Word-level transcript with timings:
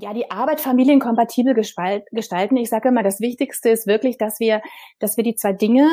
ja, 0.00 0.12
die 0.12 0.30
Arbeit 0.30 0.60
familienkompatibel 0.60 1.54
gestalten. 1.54 2.56
Ich 2.56 2.68
sage 2.68 2.88
immer, 2.88 3.02
das 3.02 3.20
Wichtigste 3.20 3.70
ist 3.70 3.86
wirklich, 3.86 4.18
dass 4.18 4.40
wir, 4.40 4.62
dass 4.98 5.16
wir 5.16 5.24
die 5.24 5.34
zwei 5.34 5.52
Dinge 5.52 5.88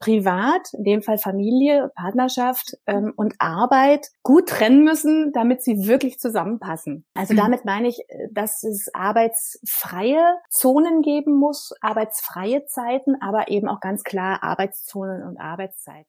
privat, 0.00 0.72
in 0.72 0.84
dem 0.84 1.02
Fall 1.02 1.18
Familie, 1.18 1.92
Partnerschaft 1.94 2.76
ähm, 2.86 3.12
und 3.16 3.34
Arbeit 3.38 4.08
gut 4.22 4.48
trennen 4.48 4.82
müssen, 4.82 5.32
damit 5.32 5.62
sie 5.62 5.86
wirklich 5.86 6.18
zusammenpassen. 6.18 7.04
Also 7.14 7.34
mhm. 7.34 7.38
damit 7.38 7.64
meine 7.66 7.88
ich, 7.88 8.00
dass 8.32 8.62
es 8.62 8.88
arbeitsfreie 8.94 10.36
Zonen 10.48 11.02
geben 11.02 11.38
muss, 11.38 11.72
arbeitsfreie 11.82 12.64
Zeiten, 12.64 13.16
aber 13.20 13.48
eben 13.48 13.68
auch 13.68 13.80
ganz 13.80 14.02
klar 14.02 14.42
Arbeitszonen 14.42 15.22
und 15.22 15.38
Arbeitszeiten. 15.38 16.08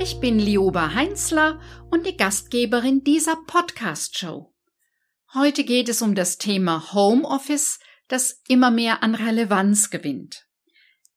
Ich 0.00 0.20
bin 0.20 0.38
Lioba 0.38 0.94
Heinzler 0.94 1.60
und 1.90 2.06
die 2.06 2.16
Gastgeberin 2.16 3.02
dieser 3.02 3.34
Podcast-Show. 3.34 4.54
Heute 5.34 5.64
geht 5.64 5.88
es 5.88 6.02
um 6.02 6.14
das 6.14 6.38
Thema 6.38 6.92
Homeoffice, 6.92 7.80
das 8.06 8.40
immer 8.46 8.70
mehr 8.70 9.02
an 9.02 9.16
Relevanz 9.16 9.90
gewinnt. 9.90 10.46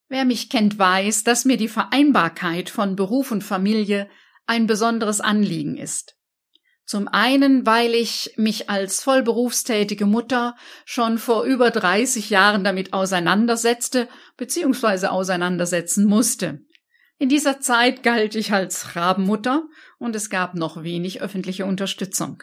Wer 0.08 0.24
mich 0.24 0.50
kennt, 0.50 0.80
weiß, 0.80 1.22
dass 1.22 1.44
mir 1.44 1.56
die 1.56 1.68
Vereinbarkeit 1.68 2.70
von 2.70 2.96
Beruf 2.96 3.30
und 3.30 3.44
Familie 3.44 4.10
ein 4.46 4.66
besonderes 4.66 5.20
Anliegen 5.20 5.76
ist. 5.76 6.16
Zum 6.84 7.06
einen, 7.06 7.64
weil 7.64 7.94
ich 7.94 8.34
mich 8.36 8.68
als 8.68 9.00
vollberufstätige 9.00 10.06
Mutter 10.06 10.56
schon 10.84 11.18
vor 11.18 11.44
über 11.44 11.70
30 11.70 12.30
Jahren 12.30 12.64
damit 12.64 12.92
auseinandersetzte 12.92 14.08
bzw. 14.36 15.06
auseinandersetzen 15.06 16.04
musste. 16.04 16.64
In 17.22 17.28
dieser 17.28 17.60
Zeit 17.60 18.02
galt 18.02 18.34
ich 18.34 18.52
als 18.52 18.96
Rabenmutter 18.96 19.68
und 19.98 20.16
es 20.16 20.28
gab 20.28 20.56
noch 20.56 20.82
wenig 20.82 21.20
öffentliche 21.20 21.66
Unterstützung. 21.66 22.42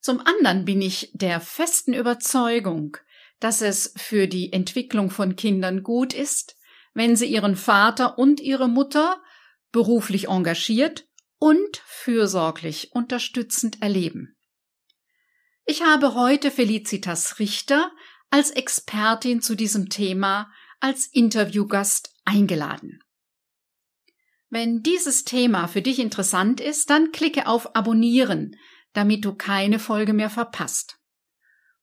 Zum 0.00 0.20
anderen 0.20 0.64
bin 0.64 0.80
ich 0.80 1.10
der 1.12 1.42
festen 1.42 1.92
Überzeugung, 1.92 2.96
dass 3.38 3.60
es 3.60 3.92
für 3.94 4.28
die 4.28 4.50
Entwicklung 4.50 5.10
von 5.10 5.36
Kindern 5.36 5.82
gut 5.82 6.14
ist, 6.14 6.56
wenn 6.94 7.16
sie 7.16 7.26
ihren 7.26 7.54
Vater 7.54 8.16
und 8.16 8.40
ihre 8.40 8.66
Mutter 8.66 9.22
beruflich 9.72 10.28
engagiert 10.28 11.06
und 11.36 11.82
fürsorglich 11.84 12.92
unterstützend 12.92 13.82
erleben. 13.82 14.38
Ich 15.66 15.82
habe 15.82 16.14
heute 16.14 16.50
Felicitas 16.50 17.38
Richter 17.40 17.92
als 18.30 18.52
Expertin 18.52 19.42
zu 19.42 19.54
diesem 19.54 19.90
Thema 19.90 20.50
als 20.80 21.08
Interviewgast 21.08 22.14
eingeladen. 22.24 23.02
Wenn 24.48 24.82
dieses 24.82 25.24
Thema 25.24 25.66
für 25.66 25.82
dich 25.82 25.98
interessant 25.98 26.60
ist, 26.60 26.90
dann 26.90 27.10
klicke 27.10 27.48
auf 27.48 27.74
Abonnieren, 27.74 28.56
damit 28.92 29.24
du 29.24 29.34
keine 29.34 29.78
Folge 29.78 30.12
mehr 30.12 30.30
verpasst. 30.30 30.98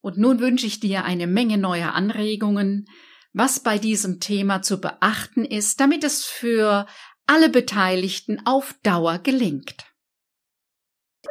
Und 0.02 0.18
nun 0.18 0.40
wünsche 0.40 0.68
ich 0.68 0.80
dir 0.80 1.04
eine 1.04 1.28
Menge 1.28 1.58
neuer 1.58 1.94
Anregungen, 1.94 2.86
was 3.34 3.60
bei 3.60 3.80
diesem 3.80 4.20
Thema 4.20 4.62
zu 4.62 4.80
beachten 4.80 5.44
ist, 5.44 5.80
damit 5.80 6.04
es 6.04 6.24
für 6.26 6.86
alle 7.26 7.50
Beteiligten 7.50 8.46
auf 8.46 8.76
Dauer 8.84 9.20
gelingt. 9.20 9.86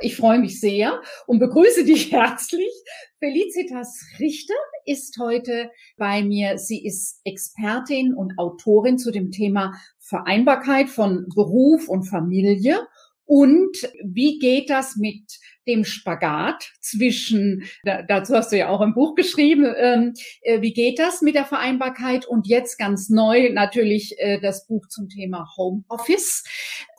Ich 0.01 0.17
freue 0.17 0.39
mich 0.39 0.59
sehr 0.59 1.03
und 1.27 1.39
begrüße 1.39 1.85
dich 1.85 2.13
herzlich. 2.13 2.73
Felicitas 3.19 4.05
Richter 4.19 4.55
ist 4.85 5.19
heute 5.21 5.71
bei 5.97 6.25
mir. 6.25 6.59
Sie 6.59 6.85
ist 6.85 7.21
Expertin 7.25 8.15
und 8.15 8.39
Autorin 8.39 8.99
zu 8.99 9.11
dem 9.11 9.31
Thema 9.31 9.73
Vereinbarkeit 10.13 10.91
von 10.91 11.27
Beruf 11.35 11.89
und 11.89 12.05
Familie 12.05 12.87
und 13.25 13.91
wie 14.05 14.39
geht 14.39 14.69
das 14.69 14.97
mit 14.97 15.23
dem 15.67 15.85
Spagat 15.85 16.71
zwischen, 16.81 17.65
dazu 17.83 18.35
hast 18.35 18.53
du 18.53 18.59
ja 18.59 18.69
auch 18.69 18.83
ein 18.83 18.93
Buch 18.93 19.15
geschrieben, 19.15 19.73
ähm, 19.79 20.13
äh, 20.43 20.61
wie 20.61 20.75
geht 20.75 20.99
das 20.99 21.23
mit 21.23 21.35
der 21.35 21.47
Vereinbarkeit 21.47 22.27
und 22.27 22.47
jetzt 22.47 22.79
ganz 22.79 23.09
neu 23.09 23.49
natürlich 23.51 24.19
äh, 24.19 24.39
das 24.39 24.67
Buch 24.67 24.87
zum 24.89 25.09
Thema 25.09 25.49
Homeoffice. 25.57 26.45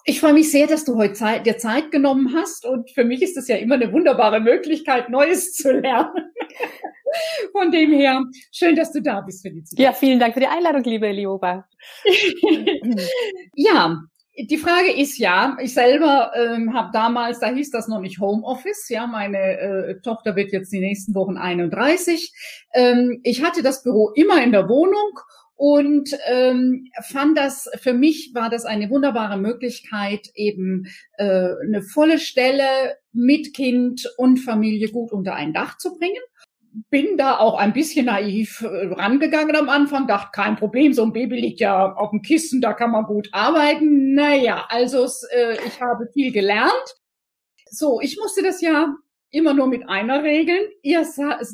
Ich 0.06 0.22
freue 0.22 0.34
mich 0.34 0.50
sehr, 0.50 0.66
dass 0.66 0.86
du 0.86 0.96
heute 0.96 1.14
Zeit, 1.14 1.46
dir 1.46 1.60
Zeit 1.60 1.92
genommen 1.92 2.34
hast 2.34 2.66
und 2.66 2.90
für 2.90 3.04
mich 3.04 3.22
ist 3.22 3.38
es 3.38 3.48
ja 3.48 3.58
immer 3.58 3.76
eine 3.76 3.94
wunderbare 3.94 4.40
Möglichkeit, 4.40 5.10
Neues 5.10 5.54
zu 5.54 5.72
lernen. 5.72 6.32
Von 7.52 7.72
dem 7.72 7.92
her, 7.92 8.22
schön, 8.52 8.76
dass 8.76 8.92
du 8.92 9.02
da 9.02 9.22
bist, 9.22 9.42
Felicitas. 9.42 9.84
Ja, 9.84 9.94
vielen 9.94 10.20
Dank 10.20 10.34
für 10.34 10.40
die 10.40 10.48
Einladung, 10.48 10.84
liebe 10.84 11.12
Lioba. 11.12 11.66
ja, 13.56 13.98
die 14.36 14.58
Frage 14.58 14.92
ist 14.92 15.20
ja, 15.20 15.58
ich 15.62 15.74
selber 15.74 16.32
ähm, 16.36 16.74
habe 16.74 16.90
damals, 16.92 17.40
da 17.40 17.54
hieß 17.54 17.70
das 17.70 17.88
noch 17.88 18.00
nicht 18.00 18.20
Homeoffice, 18.20 18.90
ja, 18.90 19.06
meine 19.06 19.38
äh, 19.38 20.02
Tochter 20.02 20.36
wird 20.36 20.52
jetzt 20.52 20.72
die 20.72 20.80
nächsten 20.80 21.14
Wochen 21.14 21.38
31. 21.38 22.34
Ähm, 22.74 23.20
ich 23.24 23.44
hatte 23.44 23.62
das 23.62 23.84
Büro 23.84 24.12
immer 24.16 24.44
in 24.44 24.52
der 24.52 24.68
Wohnung 24.70 25.20
und 25.56 26.10
ähm, 26.28 26.88
fand 27.04 27.38
das, 27.38 27.70
für 27.80 27.94
mich 27.94 28.32
war 28.34 28.50
das 28.50 28.66
eine 28.66 28.90
wunderbare 28.90 29.38
Möglichkeit, 29.38 30.30
eben 30.34 30.88
äh, 31.18 31.50
eine 31.66 31.84
volle 31.84 32.18
Stelle 32.18 32.66
mit 33.12 33.54
Kind 33.54 34.12
und 34.18 34.38
Familie 34.38 34.90
gut 34.90 35.12
unter 35.12 35.36
ein 35.36 35.54
Dach 35.54 35.78
zu 35.78 35.96
bringen 35.96 36.22
bin 36.90 37.18
da 37.18 37.38
auch 37.38 37.58
ein 37.58 37.74
bisschen 37.74 38.08
naiv 38.08 38.62
äh, 38.62 38.88
rangegangen 38.94 39.56
am 39.56 39.70
Anfang, 39.70 40.08
dachte, 40.08 40.32
kein 40.34 40.56
Problem, 40.56 40.94
so 40.94 41.04
ein 41.04 41.14
Baby 41.14 41.40
liegt 41.40 41.60
ja 41.60 41.94
auf 41.94 42.10
dem 42.12 42.22
Kissen, 42.22 42.62
da 42.62 42.74
kann 42.74 42.92
man 42.92 43.06
gut 43.06 43.30
arbeiten. 43.32 44.14
Naja, 44.14 44.66
also 44.70 45.06
äh, 45.32 45.58
ich 45.66 45.82
habe 45.82 46.08
viel 46.14 46.32
gelernt. 46.32 46.96
So, 47.70 48.02
ich 48.02 48.18
musste 48.18 48.44
das 48.44 48.62
ja 48.62 48.96
immer 49.30 49.54
nur 49.54 49.68
mit 49.68 49.90
einer 49.90 50.24
regeln. 50.24 50.68
Ihr, 50.84 51.02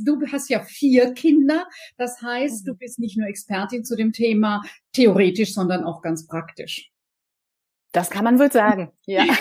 du 0.03 0.22
hast 0.31 0.50
ja 0.50 0.62
vier 0.62 1.13
Kinder. 1.13 1.68
Das 1.97 2.22
heißt, 2.22 2.68
du 2.68 2.74
mhm. 2.74 2.78
bist 2.78 3.00
nicht 3.00 3.18
nur 3.18 3.28
Expertin 3.28 3.84
zu 3.84 3.96
dem 3.96 4.12
Thema 4.12 4.62
theoretisch, 4.94 5.53
sondern 5.53 5.85
auch 5.85 6.02
ganz 6.02 6.28
praktisch. 6.28 6.91
Das 7.91 8.09
kann 8.09 8.24
man 8.24 8.38
wohl 8.38 8.52
sagen, 8.52 8.91
ja. 9.06 9.25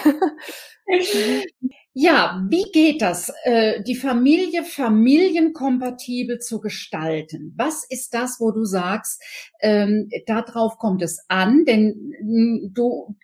Ja, 2.00 2.46
wie 2.48 2.70
geht 2.70 3.02
das, 3.02 3.32
äh, 3.42 3.82
die 3.82 3.96
Familie 3.96 4.62
familienkompatibel 4.62 6.38
zu 6.38 6.60
gestalten? 6.60 7.52
Was 7.56 7.84
ist 7.90 8.14
das, 8.14 8.38
wo 8.38 8.52
du 8.52 8.64
sagst, 8.64 9.20
ähm, 9.60 10.08
darauf 10.24 10.78
kommt 10.78 11.02
es 11.02 11.24
an? 11.26 11.64
Denn 11.64 12.14
hm, 12.20 12.70
du 12.72 13.16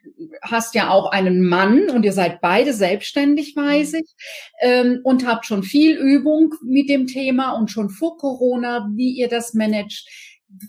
hast 0.42 0.74
ja 0.74 0.90
auch 0.90 1.12
einen 1.12 1.46
Mann 1.46 1.88
und 1.88 2.04
ihr 2.04 2.12
seid 2.12 2.40
beide 2.40 2.72
selbstständig, 2.72 3.54
weiß 3.54 3.92
mhm. 3.92 3.98
ich, 4.00 4.14
ähm, 4.60 5.00
und 5.04 5.24
habt 5.24 5.46
schon 5.46 5.62
viel 5.62 5.96
Übung 5.96 6.52
mit 6.64 6.88
dem 6.88 7.06
Thema 7.06 7.52
und 7.52 7.70
schon 7.70 7.90
vor 7.90 8.18
Corona, 8.18 8.90
wie 8.96 9.12
ihr 9.12 9.28
das 9.28 9.54
managt 9.54 10.08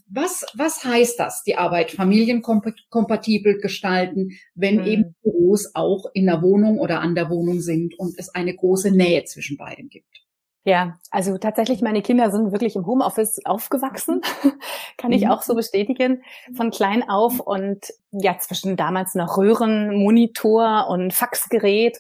was, 0.09 0.45
was 0.55 0.83
heißt 0.83 1.19
das, 1.19 1.43
die 1.43 1.57
Arbeit 1.57 1.91
familienkompatibel 1.91 3.59
gestalten, 3.59 4.31
wenn 4.53 4.77
mhm. 4.77 4.85
eben 4.85 5.15
Büros 5.21 5.71
auch 5.73 6.05
in 6.13 6.25
der 6.25 6.41
Wohnung 6.41 6.79
oder 6.79 7.01
an 7.01 7.15
der 7.15 7.29
Wohnung 7.29 7.59
sind 7.59 7.97
und 7.99 8.17
es 8.17 8.33
eine 8.33 8.55
große 8.55 8.91
Nähe 8.91 9.23
zwischen 9.25 9.57
beiden 9.57 9.89
gibt? 9.89 10.25
Ja, 10.67 10.97
also 11.11 11.37
tatsächlich, 11.37 11.81
meine 11.81 12.01
Kinder 12.01 12.31
sind 12.31 12.51
wirklich 12.51 12.75
im 12.75 12.87
Homeoffice 12.87 13.39
aufgewachsen, 13.45 14.21
kann 14.97 15.11
ich 15.11 15.25
mhm. 15.25 15.29
auch 15.29 15.43
so 15.43 15.53
bestätigen, 15.53 16.23
von 16.55 16.71
klein 16.71 17.07
auf 17.07 17.39
und 17.39 17.85
ja, 18.19 18.37
zwischen 18.37 18.75
damals 18.75 19.15
noch 19.15 19.37
Röhren, 19.37 19.95
Monitor 19.95 20.87
und 20.89 21.13
Faxgerät. 21.13 21.99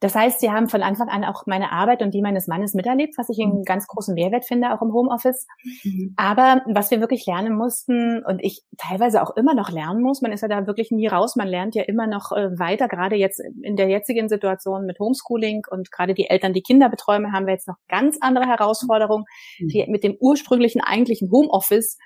Das 0.00 0.14
heißt, 0.14 0.40
sie 0.40 0.50
haben 0.50 0.68
von 0.68 0.82
Anfang 0.82 1.08
an 1.08 1.24
auch 1.24 1.46
meine 1.46 1.72
Arbeit 1.72 2.02
und 2.02 2.14
die 2.14 2.22
meines 2.22 2.46
Mannes 2.46 2.74
miterlebt, 2.74 3.14
was 3.18 3.28
ich 3.30 3.40
einen 3.40 3.58
mhm. 3.58 3.64
ganz 3.64 3.86
großen 3.86 4.14
Mehrwert 4.14 4.44
finde, 4.44 4.72
auch 4.72 4.80
im 4.80 4.92
Homeoffice. 4.92 5.46
Mhm. 5.82 6.14
Aber 6.16 6.62
was 6.66 6.90
wir 6.90 7.00
wirklich 7.00 7.26
lernen 7.26 7.56
mussten 7.56 8.24
und 8.24 8.42
ich 8.42 8.62
teilweise 8.76 9.22
auch 9.22 9.36
immer 9.36 9.54
noch 9.54 9.70
lernen 9.70 10.00
muss, 10.02 10.22
man 10.22 10.32
ist 10.32 10.42
ja 10.42 10.48
da 10.48 10.66
wirklich 10.66 10.90
nie 10.92 11.08
raus, 11.08 11.34
man 11.34 11.48
lernt 11.48 11.74
ja 11.74 11.82
immer 11.82 12.06
noch 12.06 12.30
äh, 12.32 12.56
weiter, 12.58 12.86
gerade 12.86 13.16
jetzt 13.16 13.40
in 13.62 13.76
der 13.76 13.88
jetzigen 13.88 14.28
Situation 14.28 14.86
mit 14.86 15.00
Homeschooling 15.00 15.62
und 15.68 15.90
gerade 15.90 16.14
die 16.14 16.30
Eltern, 16.30 16.52
die 16.52 16.62
Kinder 16.62 16.88
betreuen, 16.88 17.32
haben 17.32 17.46
wir 17.46 17.54
jetzt 17.54 17.68
noch 17.68 17.76
ganz 17.88 18.18
andere 18.20 18.46
Herausforderungen, 18.46 19.24
mhm. 19.58 19.68
die 19.68 19.86
mit 19.88 20.04
dem 20.04 20.16
ursprünglichen 20.20 20.80
eigentlichen 20.80 21.30
Homeoffice 21.30 21.98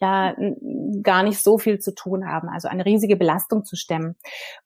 ja 0.00 0.36
gar 1.02 1.22
nicht 1.22 1.42
so 1.42 1.58
viel 1.58 1.78
zu 1.78 1.94
tun 1.94 2.26
haben, 2.26 2.48
also 2.48 2.68
eine 2.68 2.84
riesige 2.84 3.16
Belastung 3.16 3.64
zu 3.64 3.76
stemmen. 3.76 4.16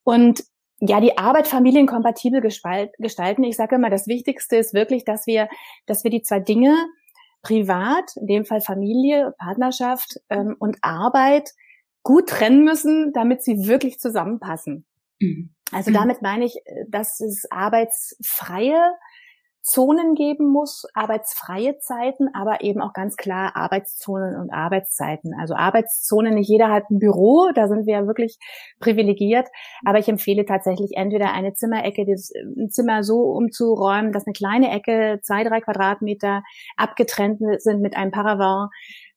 Und 0.05 0.45
ja, 0.81 1.01
die 1.01 1.17
Arbeit 1.17 1.47
familienkompatibel 1.47 2.41
gestalten. 2.41 3.45
Ich 3.45 3.57
sage 3.57 3.77
immer, 3.77 3.89
das 3.89 4.09
Wichtigste 4.09 4.57
ist 4.57 4.75
wirklich, 4.75 5.05
dass 5.05 5.29
wir, 5.29 5.49
dass 5.87 6.03
wir 6.03 6.11
die 6.11 6.23
zwei 6.23 6.41
Dinge 6.41 6.75
privat, 7.43 8.17
in 8.17 8.27
dem 8.27 8.45
Fall 8.45 8.61
Familie, 8.61 9.33
Partnerschaft 9.39 10.21
ähm, 10.29 10.57
und 10.59 10.79
Arbeit 10.81 11.51
gut 12.03 12.29
trennen 12.29 12.65
müssen, 12.65 13.13
damit 13.13 13.43
sie 13.43 13.69
wirklich 13.69 13.99
zusammenpassen. 14.01 14.85
Mhm. 15.21 15.55
Also 15.71 15.91
mhm. 15.91 15.95
damit 15.95 16.23
meine 16.23 16.45
ich, 16.45 16.57
äh, 16.65 16.85
dass 16.89 17.21
es 17.21 17.47
arbeitsfreie 17.51 18.93
Zonen 19.63 20.17
geben 20.17 20.51
muss, 20.51 20.87
arbeitsfreie 20.93 21.79
Zeiten, 21.79 22.29
aber 22.35 22.63
eben 22.63 22.81
auch 22.81 22.93
ganz 22.93 23.17
klar 23.17 23.55
Arbeitszonen 23.55 24.37
und 24.37 24.53
Arbeitszeiten. 24.53 25.35
Also 25.39 25.55
Arbeitszonen, 25.55 26.35
nicht 26.35 26.49
jeder 26.49 26.69
hat 26.69 26.91
ein 26.91 26.99
Büro, 26.99 27.49
da 27.55 27.69
sind 27.69 27.87
wir 27.87 27.95
ja 27.95 28.07
wirklich 28.09 28.39
privilegiert, 28.81 29.47
aber 29.85 30.01
ich 30.01 30.09
empfehle 30.09 30.45
tatsächlich 30.45 30.97
entweder 30.97 31.33
eine 31.33 31.55
Zimmerecke, 31.55 32.03
ein 32.03 32.71
Zimmer 32.71 33.05
so 33.05 33.21
umzuräumen, 33.21 34.13
dass 34.13 34.27
eine 34.27 34.33
kleine 34.33 34.71
Ecke, 34.73 35.21
zwei, 35.23 35.45
drei 35.45 35.61
Quadratmeter 35.61 36.43
abgetrennt 36.77 37.39
sind 37.59 37.81
mit 37.81 37.97
einem 37.97 38.11
Paravent, 38.11 38.71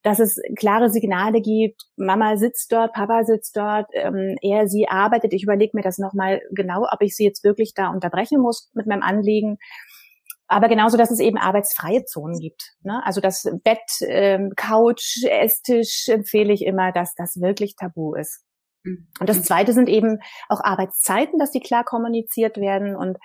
dass 0.03 0.19
es 0.19 0.39
klare 0.55 0.91
Signale 0.91 1.41
gibt, 1.41 1.81
Mama 1.95 2.37
sitzt 2.37 2.71
dort, 2.71 2.93
Papa 2.93 3.23
sitzt 3.23 3.57
dort, 3.57 3.87
ähm, 3.93 4.35
er, 4.43 4.67
sie 4.67 4.87
arbeitet. 4.87 5.33
Ich 5.33 5.41
überlege 5.41 5.75
mir 5.75 5.81
das 5.81 5.97
nochmal 5.97 6.43
genau, 6.51 6.85
ob 6.91 7.01
ich 7.01 7.15
sie 7.15 7.23
jetzt 7.23 7.43
wirklich 7.43 7.73
da 7.73 7.89
unterbrechen 7.89 8.39
muss 8.39 8.69
mit 8.75 8.85
meinem 8.85 9.01
Anliegen 9.01 9.57
aber 10.47 10.67
genauso, 10.67 10.97
dass 10.97 11.11
es 11.11 11.19
eben 11.19 11.37
arbeitsfreie 11.37 12.05
Zonen 12.05 12.39
gibt. 12.39 12.73
Ne? 12.81 13.01
Also 13.03 13.21
das 13.21 13.47
Bett, 13.63 13.79
ähm, 14.01 14.51
Couch, 14.55 15.23
Esstisch 15.23 16.07
empfehle 16.07 16.53
ich 16.53 16.65
immer, 16.65 16.91
dass 16.91 17.13
das 17.15 17.41
wirklich 17.41 17.75
tabu 17.75 18.15
ist. 18.15 18.43
Mhm. 18.83 19.07
Und 19.19 19.29
das 19.29 19.43
Zweite 19.43 19.73
sind 19.73 19.89
eben 19.89 20.19
auch 20.49 20.63
Arbeitszeiten, 20.63 21.39
dass 21.39 21.51
die 21.51 21.61
klar 21.61 21.83
kommuniziert 21.83 22.57
werden 22.57 22.95
und 22.95 23.17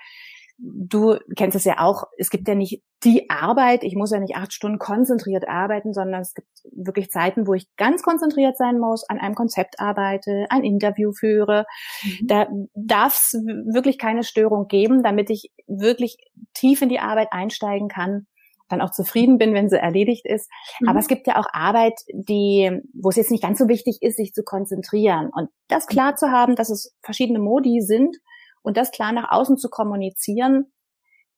du 0.61 1.17
kennst 1.35 1.55
es 1.55 1.63
ja 1.63 1.79
auch, 1.79 2.03
es 2.17 2.29
gibt 2.29 2.47
ja 2.47 2.53
nicht 2.53 2.83
die 3.03 3.29
Arbeit, 3.31 3.83
ich 3.83 3.95
muss 3.95 4.11
ja 4.11 4.19
nicht 4.19 4.35
acht 4.35 4.53
Stunden 4.53 4.77
konzentriert 4.77 5.47
arbeiten, 5.47 5.91
sondern 5.91 6.21
es 6.21 6.35
gibt 6.35 6.47
wirklich 6.71 7.09
Zeiten, 7.09 7.47
wo 7.47 7.55
ich 7.55 7.65
ganz 7.77 8.03
konzentriert 8.03 8.57
sein 8.57 8.77
muss, 8.77 9.03
an 9.09 9.19
einem 9.19 9.33
Konzept 9.33 9.79
arbeite, 9.79 10.45
ein 10.49 10.63
Interview 10.63 11.11
führe. 11.13 11.65
Mhm. 12.03 12.27
Da 12.27 12.47
darf 12.75 13.15
es 13.15 13.33
wirklich 13.73 13.97
keine 13.97 14.23
Störung 14.23 14.67
geben, 14.67 15.01
damit 15.01 15.31
ich 15.31 15.51
wirklich 15.67 16.17
tief 16.53 16.81
in 16.83 16.89
die 16.89 16.99
Arbeit 16.99 17.29
einsteigen 17.31 17.87
kann, 17.87 18.27
dann 18.69 18.81
auch 18.81 18.91
zufrieden 18.91 19.39
bin, 19.39 19.55
wenn 19.55 19.69
sie 19.69 19.79
erledigt 19.79 20.27
ist. 20.27 20.47
Mhm. 20.79 20.89
Aber 20.89 20.99
es 20.99 21.07
gibt 21.07 21.25
ja 21.25 21.39
auch 21.39 21.47
Arbeit, 21.53 21.99
die, 22.13 22.69
wo 22.93 23.09
es 23.09 23.15
jetzt 23.15 23.31
nicht 23.31 23.43
ganz 23.43 23.57
so 23.57 23.67
wichtig 23.67 23.97
ist, 24.01 24.17
sich 24.17 24.33
zu 24.33 24.43
konzentrieren 24.43 25.31
und 25.33 25.49
das 25.69 25.87
klar 25.87 26.15
zu 26.15 26.29
haben, 26.29 26.55
dass 26.55 26.69
es 26.69 26.95
verschiedene 27.01 27.39
Modi 27.39 27.81
sind 27.81 28.15
und 28.61 28.77
das 28.77 28.91
klar 28.91 29.11
nach 29.11 29.31
außen 29.31 29.57
zu 29.57 29.69
kommunizieren, 29.69 30.71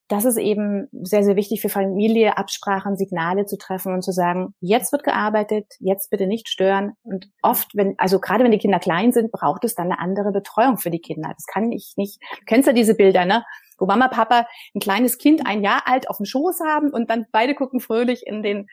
das 0.09 0.25
ist 0.25 0.37
eben 0.37 0.89
sehr, 0.91 1.23
sehr 1.23 1.35
wichtig 1.35 1.61
für 1.61 1.69
Familie, 1.69 2.37
Absprachen, 2.37 2.97
Signale 2.97 3.45
zu 3.45 3.57
treffen 3.57 3.93
und 3.93 4.03
zu 4.03 4.11
sagen, 4.11 4.53
jetzt 4.59 4.91
wird 4.91 5.03
gearbeitet, 5.03 5.65
jetzt 5.79 6.09
bitte 6.09 6.27
nicht 6.27 6.49
stören. 6.49 6.93
Und 7.03 7.31
oft, 7.41 7.69
wenn, 7.73 7.95
also 7.97 8.19
gerade 8.19 8.43
wenn 8.43 8.51
die 8.51 8.57
Kinder 8.57 8.79
klein 8.79 9.13
sind, 9.13 9.31
braucht 9.31 9.63
es 9.63 9.75
dann 9.75 9.91
eine 9.91 9.99
andere 9.99 10.31
Betreuung 10.31 10.77
für 10.77 10.91
die 10.91 10.99
Kinder. 10.99 11.31
Das 11.33 11.45
kann 11.45 11.71
ich 11.71 11.93
nicht. 11.95 12.21
Du 12.39 12.45
kennst 12.45 12.67
ja 12.67 12.73
diese 12.73 12.95
Bilder, 12.95 13.25
ne? 13.25 13.45
Wo 13.77 13.85
Mama, 13.85 14.07
Papa 14.09 14.45
ein 14.75 14.79
kleines 14.79 15.17
Kind, 15.17 15.47
ein 15.47 15.63
Jahr 15.63 15.83
alt, 15.87 16.09
auf 16.09 16.17
dem 16.17 16.25
Schoß 16.25 16.59
haben 16.59 16.91
und 16.91 17.09
dann 17.09 17.25
beide 17.31 17.55
gucken 17.55 17.79
fröhlich 17.79 18.27
in 18.27 18.43
den 18.43 18.67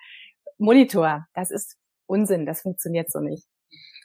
Monitor. 0.58 1.26
Das 1.32 1.50
ist 1.50 1.76
Unsinn, 2.06 2.44
das 2.44 2.62
funktioniert 2.62 3.11
so 3.11 3.20
nicht. 3.20 3.47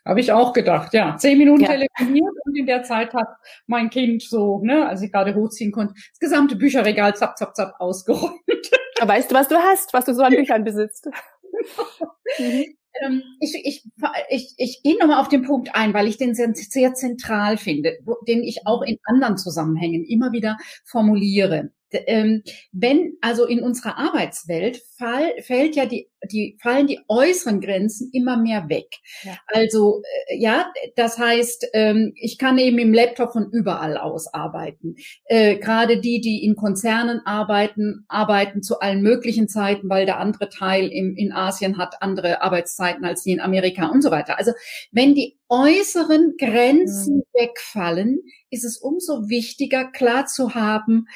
Habe 0.06 0.20
ich 0.20 0.32
auch 0.32 0.54
gedacht, 0.54 0.94
ja. 0.94 1.18
Zehn 1.18 1.38
Minuten 1.38 1.64
ja. 1.64 1.72
telefoniert 1.72 2.34
und 2.46 2.56
in 2.56 2.68
der 2.68 2.84
Zeit 2.84 3.14
hat 3.14 3.28
mein 3.66 3.90
Kind 3.90 4.22
so, 4.22 4.62
ne, 4.64 4.88
als 4.88 5.02
ich 5.02 5.12
gerade 5.12 5.34
hochziehen 5.34 5.72
konnte, 5.72 5.96
das 5.96 6.20
gesamte 6.20 6.56
Bücherregal 6.56 7.16
zapp, 7.16 7.38
zapp, 7.38 7.56
zapp 7.56 7.76
ausgeräumt. 7.80 8.40
weißt 9.02 9.32
du, 9.32 9.36
was 9.36 9.48
du 9.48 9.56
hast, 9.56 9.94
was 9.94 10.06
du 10.06 10.14
so 10.14 10.22
an 10.22 10.36
Büchern 10.36 10.64
besitzt? 10.64 11.08
mhm. 12.38 12.66
ähm, 13.04 13.24
ich 13.40 13.56
ich, 13.64 13.84
ich, 14.30 14.54
ich 14.58 14.84
gehe 14.84 14.98
nochmal 15.00 15.20
auf 15.20 15.30
den 15.30 15.42
Punkt 15.42 15.74
ein, 15.74 15.94
weil 15.96 16.08
ich 16.08 16.18
den 16.18 16.36
sehr, 16.36 16.54
sehr 16.54 16.94
zentral 16.94 17.58
finde, 17.58 17.98
den 18.28 18.44
ich 18.44 18.68
auch 18.68 18.84
in 18.84 19.00
anderen 19.06 19.38
Zusammenhängen 19.38 20.04
immer 20.06 20.32
wieder 20.32 20.58
formuliere 20.86 21.72
ähm, 22.08 22.44
wenn 22.72 23.18
also 23.22 23.46
in 23.46 23.62
unserer 23.62 23.98
Arbeitswelt 23.98 24.82
fall, 24.98 25.34
fällt 25.42 25.76
ja 25.76 25.86
die, 25.86 26.10
die 26.32 26.58
fallen 26.62 26.88
die 26.88 27.00
äußeren 27.08 27.62
Grenzen 27.62 28.10
immer 28.14 28.38
mehr 28.38 28.70
weg. 28.70 28.88
Ja. 29.24 29.38
Also 29.48 30.02
äh, 30.30 30.38
ja, 30.38 30.72
das 30.96 31.18
heißt, 31.18 31.68
ähm, 31.74 32.14
ich 32.16 32.38
kann 32.38 32.58
eben 32.58 32.80
im 32.80 32.94
Laptop 32.94 33.34
von 33.34 33.50
überall 33.52 33.98
aus 33.98 34.34
arbeiten. 34.34 34.96
Äh, 35.26 35.58
Gerade 35.58 36.00
die, 36.00 36.22
die 36.22 36.44
in 36.44 36.56
Konzernen 36.56 37.22
arbeiten, 37.26 38.06
arbeiten 38.08 38.64
zu 38.64 38.80
allen 38.80 39.02
möglichen 39.02 39.48
Zeiten, 39.48 39.90
weil 39.90 40.06
der 40.06 40.20
andere 40.20 40.50
Teil 40.50 40.88
im, 40.88 41.16
in 41.16 41.32
Asien 41.32 41.78
hat 41.78 42.02
andere 42.02 42.42
Arbeitszeiten 42.42 43.06
als 43.06 43.24
die 43.24 43.32
in 43.32 43.42
Amerika 43.42 43.88
und 43.88 44.02
so 44.02 44.12
weiter. 44.12 44.38
Also 44.38 44.52
wenn 44.92 45.16
die 45.16 45.38
äußeren 45.50 46.36
Grenzen 46.38 47.18
mhm. 47.18 47.24
wegfallen, 47.34 48.22
ist 48.50 48.64
es 48.64 48.78
umso 48.78 49.30
wichtiger, 49.30 49.92
klar 49.92 50.26
zu 50.26 50.56
haben, 50.56 51.08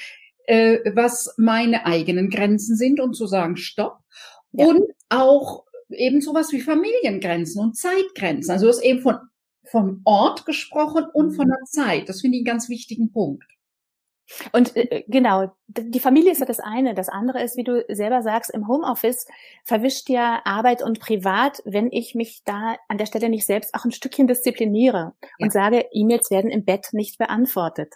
äh, 0.49 0.95
was 0.95 1.35
meine 1.37 1.85
eigenen 1.85 2.29
Grenzen 2.29 2.75
sind 2.75 2.99
und 2.99 3.13
zu 3.13 3.27
sagen, 3.27 3.55
stopp. 3.55 3.99
Ja. 4.51 4.65
Und 4.65 4.83
auch 5.09 5.65
eben 5.89 6.21
sowas 6.21 6.51
wie 6.51 6.59
Familiengrenzen 6.59 7.61
und 7.61 7.77
Zeitgrenzen. 7.77 8.51
Also 8.51 8.65
du 8.65 8.71
hast 8.71 8.83
eben 8.83 9.01
von, 9.01 9.17
vom 9.63 10.01
Ort 10.05 10.45
gesprochen 10.45 11.05
und 11.13 11.35
von 11.35 11.47
der 11.47 11.63
Zeit. 11.65 12.09
Das 12.09 12.21
finde 12.21 12.37
ich 12.37 12.41
einen 12.41 12.57
ganz 12.57 12.67
wichtigen 12.67 13.11
Punkt. 13.11 13.45
Und 14.51 14.75
äh, 14.75 15.03
genau, 15.07 15.51
die 15.67 15.99
Familie 15.99 16.31
ist 16.31 16.39
ja 16.39 16.45
das 16.45 16.59
eine. 16.59 16.95
Das 16.95 17.09
andere 17.09 17.43
ist, 17.43 17.55
wie 17.55 17.63
du 17.63 17.85
selber 17.89 18.21
sagst, 18.23 18.51
im 18.51 18.67
Homeoffice 18.67 19.27
verwischt 19.65 20.09
ja 20.09 20.41
Arbeit 20.45 20.83
und 20.83 20.99
Privat, 20.99 21.61
wenn 21.65 21.91
ich 21.91 22.15
mich 22.15 22.41
da 22.45 22.75
an 22.87 22.97
der 22.97 23.05
Stelle 23.05 23.29
nicht 23.29 23.45
selbst 23.45 23.73
auch 23.75 23.85
ein 23.85 23.91
Stückchen 23.91 24.27
diszipliniere 24.27 25.13
ja. 25.21 25.29
und 25.39 25.51
sage, 25.51 25.85
E-Mails 25.91 26.31
werden 26.31 26.51
im 26.51 26.65
Bett 26.65 26.89
nicht 26.91 27.17
beantwortet. 27.17 27.95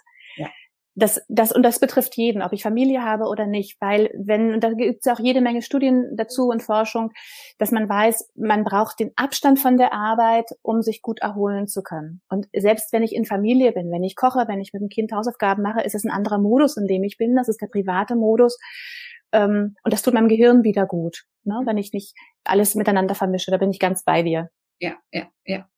Das, 0.96 1.20
das, 1.28 1.50
und 1.50 1.64
das 1.64 1.80
betrifft 1.80 2.16
jeden, 2.16 2.40
ob 2.40 2.52
ich 2.52 2.62
Familie 2.62 3.02
habe 3.02 3.24
oder 3.24 3.46
nicht, 3.46 3.80
weil 3.80 4.10
wenn, 4.16 4.54
und 4.54 4.62
da 4.62 4.72
gibt 4.72 5.04
es 5.04 5.12
auch 5.12 5.18
jede 5.18 5.40
Menge 5.40 5.60
Studien 5.62 6.16
dazu 6.16 6.48
und 6.48 6.62
Forschung, 6.62 7.10
dass 7.58 7.72
man 7.72 7.88
weiß, 7.88 8.30
man 8.36 8.62
braucht 8.62 9.00
den 9.00 9.10
Abstand 9.16 9.58
von 9.58 9.76
der 9.76 9.92
Arbeit, 9.92 10.50
um 10.62 10.82
sich 10.82 11.02
gut 11.02 11.20
erholen 11.20 11.66
zu 11.66 11.82
können. 11.82 12.22
Und 12.28 12.46
selbst 12.56 12.92
wenn 12.92 13.02
ich 13.02 13.14
in 13.14 13.24
Familie 13.24 13.72
bin, 13.72 13.90
wenn 13.90 14.04
ich 14.04 14.14
koche, 14.14 14.44
wenn 14.46 14.60
ich 14.60 14.72
mit 14.72 14.82
dem 14.82 14.88
Kind 14.88 15.12
Hausaufgaben 15.12 15.62
mache, 15.62 15.80
ist 15.80 15.96
es 15.96 16.04
ein 16.04 16.12
anderer 16.12 16.38
Modus, 16.38 16.76
in 16.76 16.86
dem 16.86 17.02
ich 17.02 17.18
bin. 17.18 17.34
Das 17.34 17.48
ist 17.48 17.60
der 17.60 17.68
private 17.68 18.14
Modus. 18.14 18.58
Ähm, 19.32 19.74
und 19.82 19.92
das 19.92 20.02
tut 20.02 20.14
meinem 20.14 20.28
Gehirn 20.28 20.62
wieder 20.62 20.86
gut, 20.86 21.24
ne? 21.42 21.60
wenn 21.64 21.76
ich 21.76 21.92
nicht 21.92 22.14
alles 22.44 22.76
miteinander 22.76 23.16
vermische. 23.16 23.50
Da 23.50 23.56
bin 23.56 23.70
ich 23.70 23.80
ganz 23.80 24.04
bei 24.04 24.22
dir. 24.22 24.50
Ja, 24.78 24.94
ja, 25.12 25.26
ja. 25.44 25.68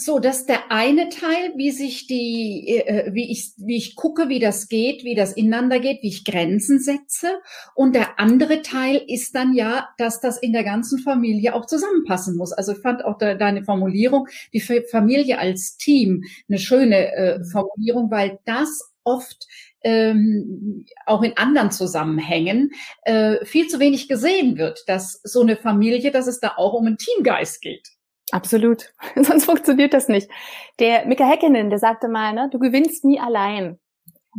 So, 0.00 0.18
das 0.18 0.38
ist 0.40 0.48
der 0.48 0.72
eine 0.72 1.10
Teil, 1.10 1.52
wie 1.56 1.70
sich 1.70 2.06
die, 2.06 2.68
äh, 2.68 3.12
wie 3.12 3.30
ich, 3.30 3.52
wie 3.58 3.76
ich 3.76 3.96
gucke, 3.96 4.30
wie 4.30 4.38
das 4.38 4.68
geht, 4.68 5.04
wie 5.04 5.14
das 5.14 5.34
ineinander 5.34 5.78
geht, 5.78 6.02
wie 6.02 6.08
ich 6.08 6.24
Grenzen 6.24 6.78
setze. 6.78 7.28
Und 7.74 7.94
der 7.94 8.18
andere 8.18 8.62
Teil 8.62 9.02
ist 9.06 9.34
dann 9.34 9.52
ja, 9.52 9.90
dass 9.98 10.18
das 10.20 10.38
in 10.38 10.54
der 10.54 10.64
ganzen 10.64 11.00
Familie 11.00 11.54
auch 11.54 11.66
zusammenpassen 11.66 12.34
muss. 12.38 12.52
Also 12.52 12.72
ich 12.72 12.78
fand 12.78 13.04
auch 13.04 13.18
de, 13.18 13.36
deine 13.36 13.62
Formulierung, 13.62 14.26
die 14.54 14.60
Familie 14.60 15.38
als 15.38 15.76
Team, 15.76 16.24
eine 16.48 16.58
schöne 16.58 17.12
äh, 17.12 17.44
Formulierung, 17.44 18.10
weil 18.10 18.38
das 18.46 18.94
oft 19.04 19.46
ähm, 19.82 20.86
auch 21.04 21.22
in 21.22 21.36
anderen 21.36 21.72
Zusammenhängen 21.72 22.70
äh, 23.02 23.44
viel 23.44 23.68
zu 23.68 23.78
wenig 23.80 24.08
gesehen 24.08 24.56
wird, 24.56 24.82
dass 24.86 25.20
so 25.24 25.42
eine 25.42 25.56
Familie, 25.56 26.10
dass 26.10 26.26
es 26.26 26.40
da 26.40 26.54
auch 26.56 26.72
um 26.72 26.86
einen 26.86 26.96
Teamgeist 26.96 27.60
geht. 27.60 27.99
Absolut. 28.32 28.92
Sonst 29.16 29.44
funktioniert 29.44 29.94
das 29.94 30.08
nicht. 30.08 30.30
Der 30.78 31.06
Mika 31.06 31.24
Häkkinen, 31.24 31.70
der 31.70 31.78
sagte 31.78 32.08
mal, 32.08 32.32
ne, 32.32 32.48
du 32.50 32.58
gewinnst 32.58 33.04
nie 33.04 33.20
allein. 33.20 33.78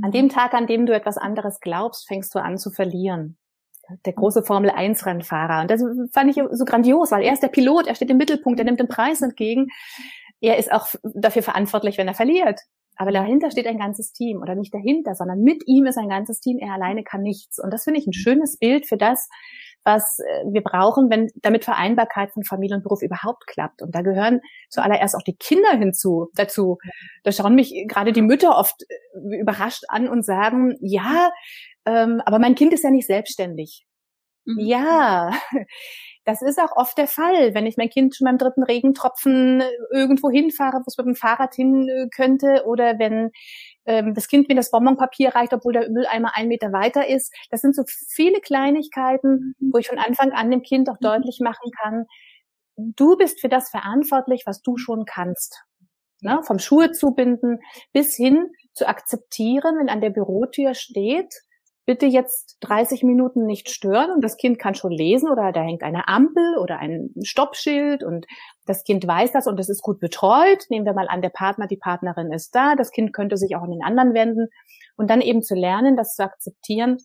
An 0.02 0.12
dem 0.12 0.30
Tag, 0.30 0.54
an 0.54 0.68
dem 0.68 0.86
du 0.86 0.94
etwas 0.94 1.18
anderes 1.18 1.60
glaubst, 1.60 2.08
fängst 2.08 2.34
du 2.34 2.40
an 2.40 2.58
zu 2.58 2.72
verlieren. 2.72 3.38
Der 4.06 4.14
große 4.14 4.44
Formel 4.44 4.70
1 4.70 5.06
Rennfahrer. 5.06 5.62
Und 5.62 5.72
das 5.72 5.84
fand 6.14 6.30
ich 6.30 6.42
so 6.52 6.64
grandios, 6.64 7.12
weil 7.12 7.24
er 7.24 7.34
ist 7.34 7.44
der 7.44 7.50
Pilot, 7.50 7.88
er 7.88 7.96
steht 7.96 8.10
im 8.10 8.18
Mittelpunkt, 8.18 8.60
er 8.60 8.66
nimmt 8.66 8.80
den 8.80 8.88
Preis 8.88 9.22
entgegen. 9.22 9.68
Er 10.40 10.58
ist 10.58 10.72
auch 10.72 10.88
dafür 11.04 11.44
verantwortlich, 11.44 11.98
wenn 11.98 12.08
er 12.08 12.14
verliert. 12.14 12.62
Aber 12.96 13.12
dahinter 13.12 13.52
steht 13.52 13.68
ein 13.68 13.80
ganzes 13.80 14.14
Team 14.14 14.42
oder 14.42 14.56
nicht 14.56 14.74
dahinter, 14.74 15.16
sondern 15.16 15.42
mit 15.42 15.64
ihm 15.66 15.88
ist 15.88 15.98
ein 15.98 16.10
ganzes 16.10 16.40
Team. 16.40 16.58
Er 16.60 16.74
alleine 16.74 17.04
kann 17.04 17.22
nichts. 17.22 17.60
Und 17.60 17.74
das 17.74 17.84
finde 17.84 18.00
ich 18.00 18.08
ein 18.08 18.14
schönes 18.14 18.58
Bild 18.58 18.88
für 18.88 18.98
das, 18.98 19.28
was 19.84 20.20
äh, 20.20 20.46
wir 20.52 20.62
brauchen, 20.62 21.10
wenn 21.10 21.30
damit 21.36 21.66
Vereinbarkeit 21.66 22.32
von 22.32 22.44
Familie 22.44 22.78
und 22.78 22.84
Beruf 22.84 23.02
überhaupt 23.02 23.48
klappt. 23.48 23.82
Und 23.82 23.96
da 23.96 24.02
gehören 24.02 24.42
zuallererst 24.70 25.16
auch 25.16 25.24
die 25.24 25.36
Kinder 25.36 25.72
hinzu 25.72 26.30
dazu. 26.36 26.78
Da 27.24 27.32
schauen 27.32 27.56
mich 27.56 27.74
gerade 27.88 28.12
die 28.12 28.22
Mütter 28.22 28.58
oft 28.58 28.76
äh, 28.84 29.40
überrascht 29.40 29.84
an 29.88 30.08
und 30.08 30.26
sagen, 30.26 30.76
ja, 30.82 31.32
ähm, 31.86 32.22
aber 32.26 32.40
mein 32.40 32.56
Kind 32.56 32.74
ist 32.74 32.84
ja 32.84 32.92
nicht 32.92 33.08
selbstständig. 33.08 33.86
Mhm. 34.46 34.60
Ja, 34.60 35.32
das 36.26 36.42
ist 36.42 36.60
auch 36.60 36.76
oft 36.76 36.98
der 36.98 37.08
Fall. 37.08 37.54
Wenn 37.54 37.66
ich 37.66 37.78
mein 37.78 37.90
Kind 37.90 38.16
schon 38.16 38.26
beim 38.26 38.38
dritten 38.38 38.64
Regentropfen 38.64 39.64
irgendwo 39.92 40.30
hinfahre, 40.30 40.78
wo 40.78 40.86
es 40.88 40.98
mit 40.98 41.08
dem 41.08 41.16
Fahrrad 41.16 41.56
hin 41.56 41.88
äh, 41.88 42.08
könnte, 42.16 42.64
oder 42.66 43.00
wenn 43.00 43.32
ähm, 43.86 44.14
das 44.14 44.28
Kind 44.28 44.50
mir 44.50 44.56
das 44.56 44.72
Bonbonpapier 44.72 45.36
reicht, 45.36 45.54
obwohl 45.54 45.74
der 45.74 45.90
Mülleimer 45.90 46.36
einen 46.36 46.50
Meter 46.50 46.72
weiter 46.72 47.08
ist. 47.08 47.34
Das 47.50 47.62
sind 47.62 47.76
so 47.76 47.84
viele 47.88 48.40
Kleinigkeiten, 48.40 49.56
wo 49.60 49.78
ich 49.78 49.88
von 49.88 50.00
Anfang 50.00 50.32
an 50.32 50.52
dem 50.52 50.62
Kind 50.62 50.90
auch 50.90 50.98
deutlich 51.00 51.40
machen 51.42 51.72
kann, 51.82 52.06
du 52.78 53.18
bist 53.18 53.42
für 53.42 53.50
das 53.50 53.70
verantwortlich, 53.70 54.44
was 54.46 54.62
du 54.62 54.78
schon 54.78 55.06
kannst. 55.06 55.64
Ne? 56.22 56.42
Vom 56.44 56.60
Schuhe 56.60 56.92
zubinden 56.92 57.60
bis 57.94 58.16
hin 58.16 58.48
zu 58.74 58.88
akzeptieren, 58.88 59.78
wenn 59.80 59.90
an 59.90 60.02
der 60.02 60.12
Bürotür 60.12 60.76
steht, 60.76 61.34
bitte 61.86 62.06
jetzt 62.06 62.58
30 62.62 63.04
Minuten 63.04 63.46
nicht 63.46 63.70
stören 63.70 64.12
und 64.12 64.24
das 64.24 64.38
Kind 64.38 64.60
kann 64.60 64.76
schon 64.76 64.92
lesen 64.92 65.30
oder 65.30 65.52
da 65.52 65.62
hängt 65.62 65.84
eine 65.84 66.08
Ampel 66.08 66.58
oder 66.58 66.78
ein 66.78 67.14
Stoppschild 67.24 68.04
und 68.04 68.26
das 68.66 68.84
Kind 68.84 69.06
weiß 69.06 69.32
das 69.32 69.48
und 69.48 69.60
es 69.60 69.70
ist 69.70 69.82
gut 69.82 70.00
betreut. 70.00 70.66
Nehmen 70.70 70.86
wir 70.86 70.94
mal 70.94 71.08
an, 71.08 71.22
der 71.22 71.30
Partner, 71.30 71.68
die 71.68 71.78
Partnerin 71.78 72.32
ist 72.32 72.54
da, 72.56 72.76
das 72.76 72.92
Kind 72.92 73.14
könnte 73.14 73.38
sich 73.38 73.56
auch 73.56 73.64
an 73.64 73.72
den 73.72 73.84
anderen 73.84 74.14
wenden 74.14 74.48
und 74.96 75.10
dann 75.10 75.22
eben 75.22 75.42
zu 75.42 75.56
lernen, 75.56 75.98
das 75.98 76.16
zu 76.16 76.24
akzeptieren. 76.24 76.98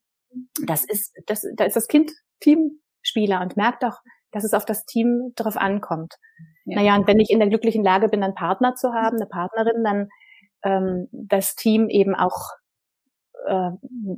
Das 0.67 0.85
ist, 0.85 1.15
das, 1.27 1.47
da 1.57 1.65
ist 1.65 1.77
das 1.77 1.89
Kind 1.89 2.13
Teamspieler 2.41 3.41
und 3.41 3.57
merkt 3.57 3.85
auch, 3.85 4.01
dass 4.33 4.45
es 4.45 4.53
auf 4.53 4.67
das 4.67 4.85
Team 4.85 5.33
drauf 5.37 5.57
ankommt. 5.57 6.15
Ja. 6.67 6.77
Naja, 6.77 6.97
und 6.97 7.07
wenn 7.07 7.21
ich 7.21 7.31
in 7.31 7.39
der 7.39 7.49
glücklichen 7.49 7.83
Lage 7.83 8.09
bin, 8.09 8.23
einen 8.23 8.35
Partner 8.35 8.75
zu 8.75 8.93
haben, 8.93 9.17
eine 9.17 9.27
Partnerin, 9.27 9.83
dann 9.83 10.09
ähm, 10.63 11.09
das 11.13 11.55
Team 11.55 11.89
eben 11.89 12.15
auch 12.15 12.51
äh, 13.47 13.71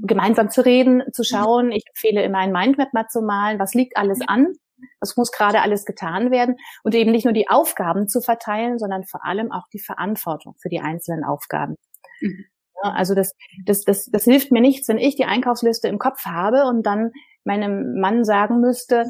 gemeinsam 0.03 0.51
zu 0.51 0.65
reden, 0.65 1.03
zu 1.13 1.23
schauen. 1.23 1.71
Ich 1.73 1.85
empfehle 1.87 2.23
immer 2.23 2.39
ein 2.39 2.53
Mindmap 2.53 2.93
mal 2.93 3.07
zu 3.09 3.23
malen. 3.23 3.59
Was 3.59 3.75
liegt 3.75 3.97
alles 3.97 4.21
an? 4.27 4.55
Was 5.01 5.17
muss 5.17 5.33
gerade 5.33 5.61
alles 5.61 5.85
getan 5.85 6.31
werden? 6.31 6.57
Und 6.83 6.95
eben 6.95 7.11
nicht 7.11 7.25
nur 7.25 7.35
die 7.35 7.49
Aufgaben 7.49 8.09
zu 8.09 8.21
verteilen, 8.21 8.79
sondern 8.79 9.05
vor 9.05 9.25
allem 9.25 9.53
auch 9.53 9.67
die 9.73 9.81
Verantwortung 9.81 10.55
für 10.61 10.69
die 10.69 10.81
einzelnen 10.81 11.25
Aufgaben. 11.25 11.77
Mhm. 12.21 12.47
Also 12.81 13.15
das, 13.15 13.35
das, 13.65 13.83
das, 13.83 14.07
das 14.07 14.25
hilft 14.25 14.53
mir 14.53 14.61
nichts, 14.61 14.89
wenn 14.89 14.99
ich 14.99 15.17
die 15.17 15.25
Einkaufsliste 15.25 15.89
im 15.89 15.99
Kopf 15.99 16.25
habe 16.25 16.65
und 16.65 16.87
dann 16.87 17.11
meinem 17.45 17.99
Mann 18.01 18.25
sagen 18.25 18.61
müsste, 18.61 19.07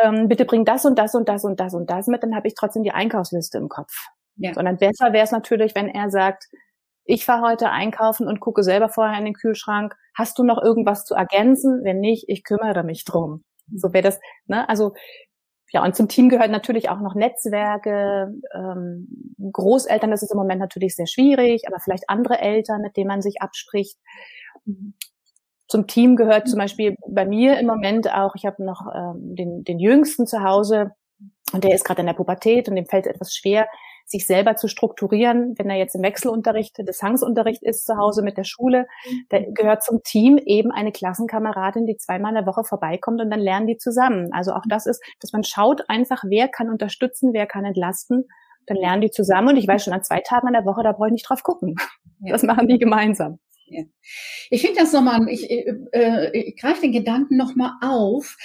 ähm, 0.00 0.28
bitte 0.28 0.44
bring 0.44 0.64
das 0.64 0.84
und 0.84 0.98
das 0.98 1.14
und 1.14 1.28
das 1.28 1.44
und 1.44 1.58
das 1.58 1.74
und 1.74 1.90
das 1.90 2.06
mit, 2.06 2.22
dann 2.22 2.36
habe 2.36 2.46
ich 2.46 2.54
trotzdem 2.54 2.84
die 2.84 2.92
Einkaufsliste 2.92 3.58
im 3.58 3.68
Kopf. 3.68 3.92
Ja. 4.36 4.54
Sondern 4.54 4.76
besser 4.76 5.12
wäre 5.12 5.24
es 5.24 5.32
natürlich, 5.32 5.74
wenn 5.74 5.88
er 5.88 6.10
sagt, 6.10 6.44
ich 7.08 7.24
fahre 7.24 7.48
heute 7.48 7.70
einkaufen 7.70 8.28
und 8.28 8.38
gucke 8.38 8.62
selber 8.62 8.90
vorher 8.90 9.18
in 9.18 9.24
den 9.24 9.32
Kühlschrank. 9.32 9.96
Hast 10.14 10.38
du 10.38 10.44
noch 10.44 10.62
irgendwas 10.62 11.06
zu 11.06 11.14
ergänzen? 11.14 11.80
Wenn 11.82 12.00
nicht, 12.00 12.28
ich 12.28 12.44
kümmere 12.44 12.84
mich 12.84 13.04
drum. 13.04 13.44
So 13.74 13.94
wäre 13.94 14.02
das, 14.02 14.20
ne? 14.46 14.68
Also 14.68 14.92
ja, 15.70 15.82
und 15.84 15.96
zum 15.96 16.08
Team 16.08 16.28
gehört 16.28 16.50
natürlich 16.50 16.90
auch 16.90 17.00
noch 17.00 17.14
Netzwerke, 17.14 18.34
ähm, 18.54 19.34
Großeltern, 19.52 20.10
das 20.10 20.22
ist 20.22 20.32
im 20.32 20.38
Moment 20.38 20.60
natürlich 20.60 20.96
sehr 20.96 21.06
schwierig, 21.06 21.62
aber 21.66 21.78
vielleicht 21.80 22.08
andere 22.08 22.40
Eltern, 22.40 22.82
mit 22.82 22.96
denen 22.96 23.08
man 23.08 23.22
sich 23.22 23.40
abspricht. 23.40 23.98
Zum 25.66 25.86
Team 25.86 26.16
gehört 26.16 26.48
zum 26.48 26.58
Beispiel 26.58 26.96
bei 27.06 27.24
mir 27.24 27.58
im 27.58 27.66
Moment 27.66 28.12
auch, 28.12 28.34
ich 28.34 28.44
habe 28.44 28.62
noch 28.62 28.86
ähm, 28.94 29.34
den, 29.34 29.64
den 29.64 29.78
Jüngsten 29.78 30.26
zu 30.26 30.42
Hause 30.42 30.92
und 31.52 31.64
der 31.64 31.74
ist 31.74 31.84
gerade 31.84 32.00
in 32.00 32.06
der 32.06 32.14
Pubertät 32.14 32.68
und 32.68 32.76
dem 32.76 32.86
fällt 32.86 33.06
es 33.06 33.14
etwas 33.14 33.34
schwer, 33.34 33.66
sich 34.10 34.26
selber 34.26 34.56
zu 34.56 34.68
strukturieren, 34.68 35.54
wenn 35.58 35.70
er 35.70 35.76
jetzt 35.76 35.94
im 35.94 36.02
Wechselunterricht, 36.02 36.78
des 36.78 37.02
Hangsunterricht 37.02 37.62
ist 37.62 37.86
zu 37.86 37.96
Hause 37.96 38.22
mit 38.22 38.36
der 38.36 38.44
Schule, 38.44 38.86
da 39.28 39.38
gehört 39.40 39.84
zum 39.84 40.02
Team 40.02 40.38
eben 40.38 40.70
eine 40.70 40.92
Klassenkameradin, 40.92 41.86
die 41.86 41.96
zweimal 41.96 42.30
in 42.30 42.36
der 42.36 42.46
Woche 42.46 42.64
vorbeikommt 42.64 43.20
und 43.20 43.30
dann 43.30 43.40
lernen 43.40 43.66
die 43.66 43.76
zusammen. 43.76 44.32
Also 44.32 44.52
auch 44.52 44.64
das 44.68 44.86
ist, 44.86 45.02
dass 45.20 45.32
man 45.32 45.44
schaut 45.44 45.88
einfach, 45.88 46.24
wer 46.26 46.48
kann 46.48 46.70
unterstützen, 46.70 47.32
wer 47.32 47.46
kann 47.46 47.64
entlasten, 47.64 48.24
dann 48.66 48.76
lernen 48.76 49.02
die 49.02 49.10
zusammen 49.10 49.48
und 49.48 49.56
ich 49.56 49.68
weiß 49.68 49.84
schon 49.84 49.92
an 49.92 50.04
zwei 50.04 50.20
Tagen 50.20 50.48
in 50.48 50.52
der 50.52 50.64
Woche, 50.64 50.82
da 50.82 50.92
brauche 50.92 51.08
ich 51.08 51.12
nicht 51.12 51.28
drauf 51.28 51.42
gucken. 51.42 51.76
Das 52.20 52.42
machen 52.42 52.66
die 52.66 52.78
gemeinsam. 52.78 53.38
Ja. 53.66 53.84
Ich 54.50 54.62
finde 54.62 54.80
das 54.80 54.92
nochmal, 54.92 55.28
ich, 55.28 55.48
äh, 55.50 55.72
äh, 55.92 56.30
ich 56.36 56.56
greife 56.56 56.80
den 56.80 56.92
Gedanken 56.92 57.36
nochmal 57.36 57.72
auf. 57.80 58.36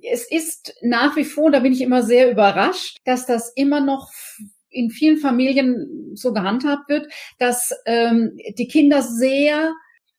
Es 0.00 0.30
ist 0.30 0.74
nach 0.82 1.16
wie 1.16 1.24
vor, 1.24 1.50
da 1.50 1.60
bin 1.60 1.72
ich 1.72 1.80
immer 1.80 2.02
sehr 2.02 2.30
überrascht, 2.30 2.98
dass 3.04 3.26
das 3.26 3.50
immer 3.56 3.80
noch 3.80 4.10
in 4.74 4.90
vielen 4.90 5.18
Familien 5.18 6.12
so 6.14 6.32
gehandhabt 6.32 6.88
wird, 6.88 7.06
dass 7.38 7.72
ähm, 7.86 8.36
die 8.58 8.68
Kinder 8.68 9.02
sehr 9.02 9.72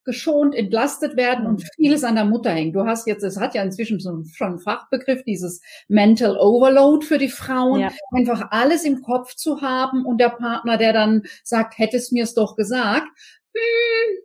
geschont, 0.06 0.54
entlastet 0.54 1.16
werden 1.16 1.46
und 1.46 1.60
mhm. 1.60 1.68
vieles 1.74 2.04
an 2.04 2.14
der 2.14 2.24
Mutter 2.24 2.50
hängt. 2.50 2.74
Du 2.74 2.86
hast 2.86 3.06
jetzt, 3.06 3.24
es 3.24 3.38
hat 3.38 3.54
ja 3.54 3.62
inzwischen 3.62 4.00
so 4.00 4.22
schon 4.32 4.46
einen 4.46 4.58
Fachbegriff, 4.58 5.24
dieses 5.24 5.60
Mental 5.88 6.38
Overload 6.38 7.04
für 7.04 7.18
die 7.18 7.28
Frauen, 7.28 7.80
ja. 7.80 7.90
einfach 8.12 8.46
alles 8.50 8.84
im 8.84 9.02
Kopf 9.02 9.34
zu 9.34 9.60
haben 9.60 10.06
und 10.06 10.18
der 10.18 10.30
Partner, 10.30 10.78
der 10.78 10.92
dann 10.92 11.24
sagt, 11.42 11.76
hättest 11.78 12.12
mir 12.12 12.22
es 12.22 12.34
doch 12.34 12.56
gesagt, 12.56 13.08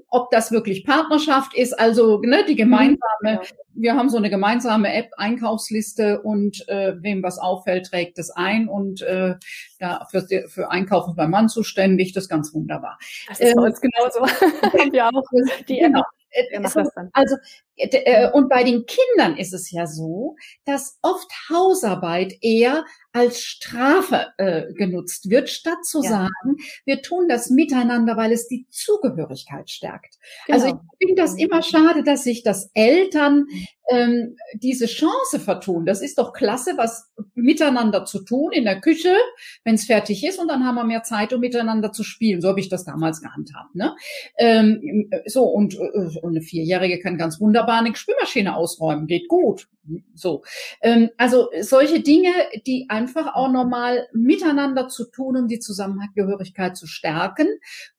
ob 0.10 0.30
das 0.30 0.52
wirklich 0.52 0.86
Partnerschaft 0.86 1.56
ist, 1.56 1.80
also 1.80 2.20
ne, 2.22 2.44
die 2.48 2.56
gemeinsame, 2.56 3.00
ja. 3.24 3.42
wir 3.74 3.96
haben 3.96 4.10
so 4.10 4.18
eine 4.18 4.30
gemeinsame 4.30 4.94
App, 4.94 5.10
Einkaufsliste 5.18 6.22
und 6.22 6.68
äh, 6.68 6.96
wem 7.02 7.24
was 7.24 7.40
auffällt, 7.40 7.88
trägt 7.88 8.20
es 8.20 8.30
ein 8.30 8.68
und 8.68 9.02
äh, 9.02 9.36
da 9.80 10.06
für, 10.12 10.28
für 10.48 10.70
Einkaufen 10.70 11.16
beim 11.16 11.32
Mann 11.32 11.50
zuständig, 11.50 12.14
das 12.14 12.26
ist 12.26 12.30
ganz 12.30 12.54
wunderbar. 12.54 12.98
Das 13.30 13.40
ist 13.40 13.50
ähm, 13.50 13.56
bei 13.56 13.64
uns 13.64 13.82
genauso. 13.82 14.26
ja 14.94 15.10
auch. 15.14 15.24
Die 15.68 15.78
genau. 15.78 16.04
App. 16.32 17.10
Also 17.14 17.36
äh, 17.78 18.30
und 18.32 18.50
bei 18.50 18.64
den 18.64 18.86
Kindern 18.86 19.38
ist 19.38 19.54
es 19.54 19.72
ja 19.72 19.88
so, 19.88 20.36
dass 20.66 20.98
oft 21.02 21.32
Hausarbeit 21.50 22.34
eher 22.42 22.86
als 23.12 23.42
Strafe 23.42 24.28
äh, 24.38 24.72
genutzt 24.74 25.30
wird, 25.30 25.50
statt 25.50 25.84
zu 25.84 26.02
ja. 26.04 26.10
sagen, 26.10 26.58
wir 26.86 27.02
tun 27.02 27.28
das 27.28 27.50
miteinander, 27.50 28.16
weil 28.18 28.32
es 28.32 28.48
die 28.48 28.68
Zugehörigkeit 28.70 29.70
stärkt. 29.70 30.16
Genau. 30.46 30.58
Also 30.58 30.68
ich 30.68 31.08
finde 31.08 31.22
das 31.22 31.36
immer 31.36 31.62
schade, 31.62 32.04
dass 32.04 32.24
sich 32.24 32.44
das 32.44 32.70
Eltern 32.74 33.48
ähm, 33.92 34.38
diese 34.54 34.86
Chance 34.86 35.40
vertun. 35.40 35.86
Das 35.86 36.02
ist 36.02 36.18
doch 36.18 36.34
klasse, 36.34 36.74
was 36.78 37.12
miteinander 37.36 38.06
zu 38.06 38.24
tun 38.24 38.52
in 38.52 38.64
der 38.64 38.80
Küche, 38.80 39.16
wenn 39.64 39.76
es 39.76 39.86
fertig 39.86 40.26
ist, 40.26 40.40
und 40.40 40.48
dann 40.48 40.66
haben 40.66 40.76
wir 40.76 40.84
mehr 40.84 41.04
Zeit, 41.04 41.34
um 41.34 41.42
miteinander 41.42 41.92
zu 41.92 42.04
spielen. 42.04 42.42
So 42.42 42.50
habe 42.50 42.60
ich 42.60 42.70
das 42.70 42.86
damals 42.86 43.22
gehandhabt. 43.22 43.76
Ne? 43.76 43.96
Ähm, 44.38 45.10
so 45.26 45.44
und, 45.44 45.76
äh, 45.76 46.20
eine 46.24 46.42
Vierjährige 46.42 47.00
kann 47.00 47.18
ganz 47.18 47.40
wunderbar 47.40 47.80
eine 47.80 47.96
Spülmaschine 47.96 48.56
ausräumen, 48.56 49.08
geht 49.08 49.28
gut. 49.28 49.68
So, 50.14 50.44
ähm, 50.82 51.10
also 51.18 51.50
solche 51.62 52.02
Dinge, 52.02 52.32
die 52.66 52.86
einfach 52.90 53.36
auch 53.36 53.52
nochmal 53.52 54.08
miteinander 54.14 54.88
zu 54.88 55.06
tun, 55.06 55.38
um 55.38 55.48
die 55.48 55.60
Zusammengehörigkeit 55.60 56.78
zu 56.78 56.88
stärken, 56.88 57.48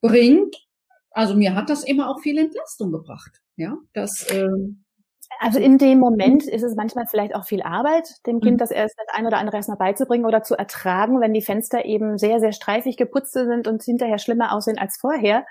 bringt. 0.01 0.55
Also 1.11 1.35
mir 1.35 1.55
hat 1.55 1.69
das 1.69 1.83
immer 1.83 2.09
auch 2.09 2.21
viel 2.21 2.37
Entlastung 2.37 2.91
gebracht. 2.91 3.41
Ja, 3.55 3.77
das. 3.93 4.25
Ähm, 4.31 4.83
also 5.39 5.59
in 5.59 5.77
dem 5.77 5.99
Moment 5.99 6.47
ist 6.47 6.63
es 6.63 6.75
manchmal 6.75 7.05
vielleicht 7.07 7.35
auch 7.35 7.45
viel 7.45 7.61
Arbeit, 7.61 8.09
dem 8.25 8.39
Kind 8.39 8.53
mhm. 8.53 8.57
das 8.57 8.71
erst 8.71 8.95
das 8.97 9.07
ein 9.13 9.27
oder 9.27 9.37
andere 9.37 9.57
erstmal 9.57 9.77
beizubringen 9.77 10.25
oder 10.25 10.43
zu 10.43 10.55
ertragen, 10.55 11.21
wenn 11.21 11.33
die 11.33 11.41
Fenster 11.41 11.85
eben 11.85 12.17
sehr, 12.17 12.39
sehr 12.39 12.51
streifig 12.51 12.97
geputzt 12.97 13.33
sind 13.33 13.67
und 13.67 13.83
hinterher 13.83 14.19
schlimmer 14.19 14.53
aussehen 14.53 14.77
als 14.77 14.97
vorher. 14.97 15.45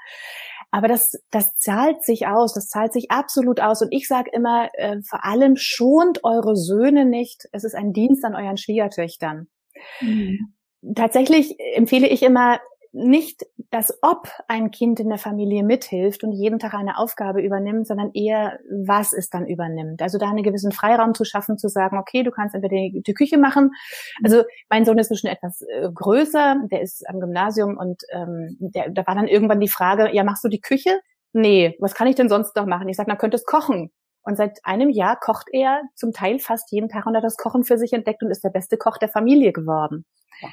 Aber 0.71 0.89
das, 0.89 1.13
das 1.31 1.55
zahlt 1.57 2.03
sich 2.03 2.27
aus, 2.27 2.55
das 2.55 2.69
zahlt 2.69 2.95
sich 2.95 3.11
absolut 3.11 3.61
aus. 3.61 3.83
Und 3.83 3.93
ich 3.93 4.09
sage 4.09 4.31
immer, 4.33 4.71
äh, 4.73 5.03
vor 5.03 5.25
allem 5.25 5.57
schont 5.57 6.25
eure 6.25 6.57
Söhne 6.57 7.05
nicht. 7.05 7.47
Es 7.53 7.65
ist 7.65 7.75
ein 7.75 7.93
Dienst 7.93 8.25
an 8.25 8.35
euren 8.35 8.57
Schwiegertöchtern. 8.57 9.49
Mhm. 10.01 10.55
Tatsächlich 10.95 11.57
empfehle 11.75 12.09
ich 12.09 12.23
immer, 12.23 12.59
nicht 12.93 13.47
das 13.71 13.99
Ob 14.03 14.29
ein 14.49 14.71
Kind 14.71 15.01
in 15.01 15.09
der 15.09 15.19
Familie 15.19 15.63
mithilft 15.65 16.25
und 16.25 16.33
jeden 16.33 16.59
Tag 16.59 16.75
eine 16.75 16.99
Aufgabe 16.99 17.41
übernimmt, 17.41 17.87
sondern 17.87 18.11
eher, 18.13 18.59
was 18.71 19.15
es 19.15 19.31
dann 19.31 19.47
übernimmt. 19.47 20.03
Also 20.03 20.19
da 20.19 20.29
einen 20.29 20.43
gewissen 20.43 20.73
Freiraum 20.73 21.15
zu 21.15 21.25
schaffen, 21.25 21.57
zu 21.57 21.69
sagen, 21.69 21.99
okay, 21.99 22.23
du 22.23 22.31
kannst 22.31 22.55
entweder 22.55 22.77
die, 22.77 23.15
Küche 23.15 23.39
machen. 23.39 23.71
Also 24.23 24.43
mein 24.69 24.85
Sohn 24.85 24.99
ist 24.99 25.19
schon 25.19 25.31
etwas 25.31 25.63
äh, 25.63 25.89
größer, 25.93 26.57
der 26.71 26.83
ist 26.83 27.09
am 27.09 27.21
Gymnasium 27.21 27.77
und 27.79 28.03
ähm, 28.11 28.57
der, 28.61 28.91
da 28.91 29.07
war 29.07 29.15
dann 29.15 29.29
irgendwann 29.29 29.61
die 29.61 29.69
Frage, 29.69 30.15
ja, 30.15 30.25
machst 30.25 30.45
du 30.45 30.49
die 30.49 30.61
Küche? 30.61 31.01
Nee, 31.33 31.77
was 31.79 31.95
kann 31.95 32.09
ich 32.09 32.15
denn 32.15 32.29
sonst 32.29 32.55
noch 32.57 32.67
machen? 32.67 32.89
Ich 32.89 32.97
sage, 32.97 33.11
na, 33.11 33.17
könntest 33.17 33.47
kochen. 33.47 33.91
Und 34.23 34.37
seit 34.37 34.61
einem 34.65 34.89
Jahr 34.89 35.19
kocht 35.19 35.49
er 35.53 35.83
zum 35.95 36.13
Teil 36.13 36.39
fast 36.39 36.71
jeden 36.73 36.89
Tag 36.89 37.07
und 37.07 37.17
hat 37.17 37.25
das 37.25 37.37
Kochen 37.37 37.65
für 37.65 37.79
sich 37.79 37.93
entdeckt 37.93 38.23
und 38.23 38.31
ist 38.31 38.45
der 38.45 38.51
beste 38.51 38.77
Koch 38.77 38.99
der 38.99 39.09
Familie 39.09 39.53
geworden. 39.53 40.05
Ja. 40.41 40.49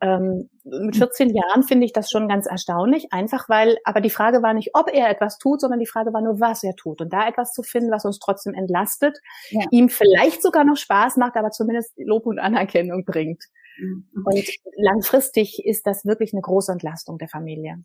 Ähm, 0.00 0.50
mit 0.64 0.96
14 0.96 1.30
Jahren 1.30 1.62
finde 1.62 1.86
ich 1.86 1.92
das 1.92 2.10
schon 2.10 2.28
ganz 2.28 2.46
erstaunlich, 2.46 3.12
einfach 3.12 3.48
weil, 3.48 3.78
aber 3.84 4.00
die 4.00 4.10
Frage 4.10 4.42
war 4.42 4.52
nicht, 4.52 4.70
ob 4.74 4.92
er 4.92 5.08
etwas 5.08 5.38
tut, 5.38 5.60
sondern 5.60 5.78
die 5.78 5.86
Frage 5.86 6.12
war 6.12 6.20
nur, 6.20 6.40
was 6.40 6.62
er 6.64 6.74
tut. 6.74 7.00
Und 7.00 7.12
da 7.12 7.28
etwas 7.28 7.52
zu 7.52 7.62
finden, 7.62 7.90
was 7.90 8.04
uns 8.04 8.18
trotzdem 8.18 8.54
entlastet, 8.54 9.18
ja. 9.50 9.64
ihm 9.70 9.88
vielleicht 9.88 10.42
sogar 10.42 10.64
noch 10.64 10.76
Spaß 10.76 11.16
macht, 11.16 11.36
aber 11.36 11.50
zumindest 11.50 11.92
Lob 11.96 12.26
und 12.26 12.38
Anerkennung 12.38 13.04
bringt. 13.04 13.44
Mhm. 13.78 14.06
Und 14.24 14.48
langfristig 14.76 15.64
ist 15.64 15.86
das 15.86 16.04
wirklich 16.04 16.32
eine 16.32 16.42
große 16.42 16.72
Entlastung 16.72 17.18
der 17.18 17.28
Familie. 17.28 17.84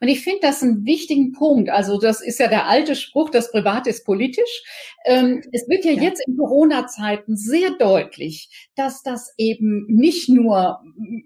Und 0.00 0.08
ich 0.08 0.20
finde 0.20 0.40
das 0.42 0.62
einen 0.62 0.84
wichtigen 0.84 1.32
Punkt. 1.32 1.70
Also 1.70 1.98
das 1.98 2.20
ist 2.20 2.40
ja 2.40 2.48
der 2.48 2.66
alte 2.66 2.94
Spruch, 2.96 3.30
das 3.30 3.50
Private 3.50 3.90
ist 3.90 4.04
politisch. 4.04 4.62
Ähm, 5.04 5.42
es 5.52 5.68
wird 5.68 5.84
ja, 5.84 5.92
ja. 5.92 6.02
jetzt 6.02 6.22
in 6.26 6.36
Corona-Zeiten 6.36 7.36
sehr 7.36 7.70
deutlich, 7.78 8.48
dass 8.76 9.02
das 9.02 9.32
eben 9.36 9.86
nicht 9.88 10.28
nur, 10.28 10.80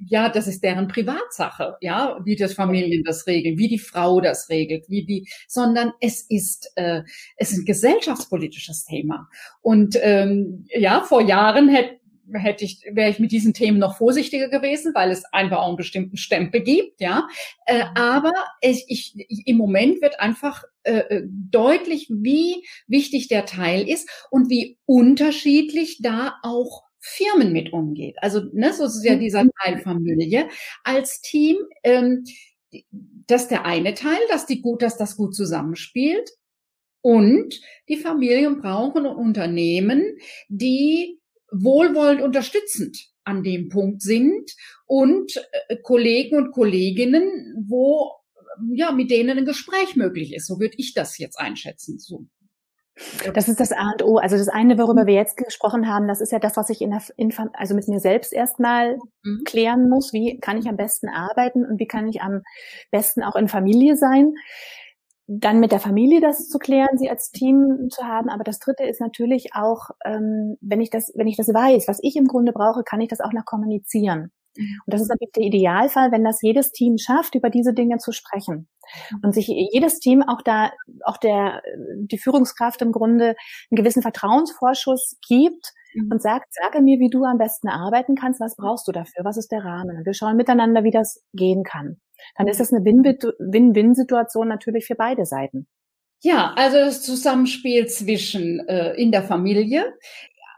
ja, 0.07 0.29
das 0.29 0.47
ist 0.47 0.63
deren 0.63 0.89
Privatsache, 0.89 1.77
ja, 1.81 2.21
wie 2.25 2.37
das 2.37 2.55
Familien 2.55 3.05
das 3.05 3.27
regeln, 3.27 3.59
wie 3.59 3.69
die 3.69 3.79
Frau 3.79 4.21
das 4.21 4.49
regelt, 4.49 4.89
wie 4.89 5.05
die, 5.05 5.29
sondern 5.49 5.93
es 6.01 6.23
ist, 6.29 6.73
äh, 6.77 7.03
es 7.37 7.53
ist 7.53 7.59
ein 7.59 7.65
gesellschaftspolitisches 7.65 8.85
Thema. 8.85 9.29
Und 9.61 9.97
ähm, 10.03 10.67
ja, 10.71 11.03
vor 11.03 11.21
Jahren 11.21 11.69
hätte 11.69 12.04
hätte 12.33 12.65
ich, 12.65 12.83
wäre 12.91 13.11
ich 13.11 13.19
mit 13.19 13.33
diesen 13.33 13.55
Themen 13.55 13.79
noch 13.79 13.97
vorsichtiger 13.97 14.49
gewesen, 14.49 14.93
weil 14.95 15.11
es 15.11 15.25
einfach 15.33 15.59
auch 15.59 15.69
einen 15.69 15.77
bestimmten 15.77 16.17
Stempel 16.17 16.63
gibt, 16.63 17.01
ja. 17.01 17.29
Äh, 17.67 17.85
aber 17.95 18.33
ich, 18.61 18.85
ich, 18.89 19.15
im 19.47 19.57
Moment 19.57 20.01
wird 20.03 20.21
einfach 20.21 20.65
äh, 20.85 20.99
äh, 20.99 21.23
deutlich, 21.27 22.09
wie 22.11 22.65
wichtig 22.87 23.29
der 23.29 23.47
Teil 23.47 23.89
ist 23.89 24.09
und 24.31 24.51
wie 24.51 24.79
unterschiedlich 24.87 25.99
da 26.03 26.35
auch 26.43 26.85
Firmen 26.99 27.53
mit 27.53 27.73
umgeht. 27.73 28.17
Also, 28.21 28.41
ne, 28.53 28.73
so 28.73 28.85
ist 28.85 29.05
ja 29.05 29.17
dieser 29.17 29.45
mhm. 29.45 29.51
Teil 29.63 29.79
Familie 29.79 30.49
als 30.85 31.21
Team. 31.21 31.59
Ähm, 31.83 32.25
das 33.27 33.49
der 33.49 33.65
eine 33.65 33.95
Teil, 33.95 34.19
dass 34.31 34.47
die 34.47 34.61
gut, 34.61 34.83
dass 34.83 34.97
das 34.97 35.17
gut 35.17 35.35
zusammenspielt. 35.35 36.31
Und 37.03 37.61
die 37.89 37.99
Familien 37.99 38.61
brauchen 38.61 39.05
Unternehmen, 39.05 40.17
die 40.49 41.21
wohlwollend 41.63 42.23
unterstützend 42.23 43.09
an 43.25 43.43
dem 43.43 43.69
Punkt 43.69 44.03
sind 44.03 44.51
und 44.87 45.37
äh, 45.69 45.77
Kollegen 45.83 46.37
und 46.37 46.53
Kolleginnen, 46.53 47.55
wo 47.67 48.13
ja 48.75 48.93
mit 48.93 49.11
denen 49.11 49.39
ein 49.39 49.45
Gespräch 49.45 49.97
möglich 49.97 50.35
ist. 50.35 50.47
So 50.47 50.61
würde 50.61 50.75
ich 50.77 50.95
das 50.95 51.19
jetzt 51.19 51.39
einschätzen. 51.39 51.99
So. 51.99 52.27
Das 53.35 53.49
ist 53.49 53.59
das 53.59 53.73
A 53.73 53.91
und 53.91 54.05
O. 54.05 54.19
Also 54.19 54.37
das 54.37 54.49
eine, 54.49 54.79
worüber 54.79 55.03
mhm. 55.03 55.09
wir 55.09 55.15
jetzt 55.15 55.37
gesprochen 55.37 55.89
haben, 55.89 56.07
das 56.07 56.21
ist 56.21 56.31
ja 56.31 56.39
das, 56.39 56.57
was 56.57 56.71
ich 56.71 56.81
in 56.81 56.91
der, 56.91 57.03
in, 57.17 57.33
also 57.55 57.75
mit 57.75 57.89
mir 57.89 57.99
selbst 57.99 58.33
erstmal 58.33 58.99
mhm. 59.25 59.43
klären 59.45 59.89
muss. 59.89 60.13
Wie 60.13 60.39
kann 60.39 60.59
ich 60.59 60.69
am 60.69 60.77
besten 60.77 61.09
arbeiten 61.09 61.65
und 61.65 61.81
wie 61.81 61.87
kann 61.87 62.07
ich 62.07 62.23
am 62.23 62.43
besten 62.91 63.23
auch 63.23 63.35
in 63.35 63.49
Familie 63.49 63.97
sein? 63.97 64.35
Dann 65.27 65.61
mit 65.61 65.73
der 65.73 65.81
Familie 65.81 66.21
das 66.21 66.49
zu 66.49 66.59
klären, 66.59 66.99
sie 66.99 67.09
als 67.09 67.31
Team 67.31 67.89
zu 67.91 68.05
haben. 68.05 68.29
Aber 68.29 68.45
das 68.45 68.59
Dritte 68.59 68.85
ist 68.85 69.01
natürlich 69.01 69.55
auch, 69.55 69.91
ähm, 70.05 70.57
wenn 70.61 70.81
ich 70.81 70.91
das, 70.91 71.13
wenn 71.15 71.27
ich 71.27 71.37
das 71.37 71.49
weiß, 71.49 71.89
was 71.89 71.99
ich 72.03 72.17
im 72.17 72.27
Grunde 72.27 72.53
brauche, 72.53 72.85
kann 72.85 73.01
ich 73.01 73.09
das 73.09 73.21
auch 73.21 73.33
noch 73.33 73.45
kommunizieren. 73.45 74.33
Mhm. 74.57 74.81
Und 74.87 74.95
das 74.95 75.01
ist 75.01 75.09
natürlich 75.09 75.33
der 75.33 75.45
Idealfall, 75.45 76.13
wenn 76.13 76.25
das 76.25 76.43
jedes 76.43 76.73
Team 76.73 76.99
schafft, 76.99 77.35
über 77.35 77.49
diese 77.49 77.73
Dinge 77.73 77.99
zu 77.99 78.13
sprechen. 78.13 78.69
Und 79.23 79.35
sich 79.35 79.49
jedes 79.49 79.99
Team 79.99 80.23
auch 80.23 80.43
da, 80.43 80.71
auch 81.05 81.17
der, 81.17 81.63
die 81.97 82.19
Führungskraft 82.19 82.83
im 82.83 82.93
Grunde 82.93 83.29
einen 83.71 83.77
gewissen 83.77 84.03
Vertrauensvorschuss 84.03 85.17
gibt 85.27 85.73
mhm. 85.95 86.13
und 86.13 86.23
sagt, 86.23 86.53
sage 86.53 86.83
mir, 86.83 86.99
wie 86.99 87.09
du 87.09 87.25
am 87.25 87.39
besten 87.39 87.69
arbeiten 87.69 88.15
kannst, 88.15 88.41
was 88.41 88.57
brauchst 88.57 88.87
du 88.87 88.93
dafür, 88.93 89.25
was 89.25 89.39
ist 89.39 89.53
der 89.53 89.65
Rahmen? 89.65 89.97
Und 89.97 90.05
wir 90.05 90.13
schauen 90.13 90.37
miteinander, 90.37 90.85
wie 90.85 90.91
das 90.91 91.25
gehen 91.33 91.65
kann 91.65 91.97
dann 92.37 92.49
ist 92.49 92.61
das 92.61 92.73
eine 92.73 92.85
Win-Win-Situation 92.85 94.49
natürlich 94.49 94.87
für 94.87 94.95
beide 94.95 95.25
Seiten. 95.25 95.67
Ja, 96.23 96.55
also 96.57 96.79
das 96.79 97.03
Zusammenspiel 97.03 97.87
zwischen 97.87 98.67
äh, 98.67 98.95
in 98.95 99.13
der 99.13 99.23
Familie 99.23 99.95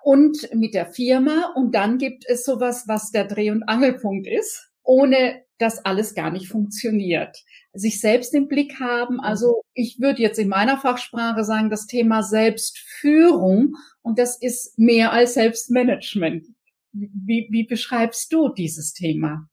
und 0.04 0.48
mit 0.54 0.74
der 0.74 0.86
Firma 0.86 1.52
und 1.56 1.74
dann 1.74 1.98
gibt 1.98 2.24
es 2.28 2.44
sowas, 2.44 2.84
was 2.86 3.10
der 3.10 3.24
Dreh- 3.24 3.50
und 3.50 3.64
Angelpunkt 3.64 4.28
ist, 4.28 4.70
ohne 4.84 5.42
dass 5.58 5.84
alles 5.84 6.14
gar 6.14 6.30
nicht 6.30 6.48
funktioniert. 6.48 7.36
Sich 7.72 8.00
selbst 8.00 8.34
im 8.34 8.46
Blick 8.46 8.78
haben, 8.78 9.20
also 9.20 9.62
ich 9.74 10.00
würde 10.00 10.22
jetzt 10.22 10.38
in 10.38 10.48
meiner 10.48 10.78
Fachsprache 10.78 11.42
sagen, 11.42 11.70
das 11.70 11.86
Thema 11.86 12.22
Selbstführung 12.22 13.74
und 14.02 14.18
das 14.20 14.40
ist 14.40 14.78
mehr 14.78 15.12
als 15.12 15.34
Selbstmanagement. 15.34 16.46
Wie, 16.92 17.48
wie 17.50 17.64
beschreibst 17.64 18.32
du 18.32 18.50
dieses 18.50 18.92
Thema? 18.92 19.48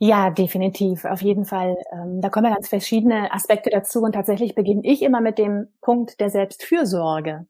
Ja, 0.00 0.30
definitiv, 0.30 1.04
auf 1.04 1.22
jeden 1.22 1.44
Fall. 1.44 1.76
Ähm, 1.92 2.20
da 2.20 2.30
kommen 2.30 2.46
ja 2.46 2.54
ganz 2.54 2.68
verschiedene 2.68 3.32
Aspekte 3.32 3.68
dazu 3.70 4.00
und 4.00 4.12
tatsächlich 4.12 4.54
beginne 4.54 4.82
ich 4.84 5.02
immer 5.02 5.20
mit 5.20 5.38
dem 5.38 5.68
Punkt 5.80 6.20
der 6.20 6.30
Selbstfürsorge. 6.30 7.46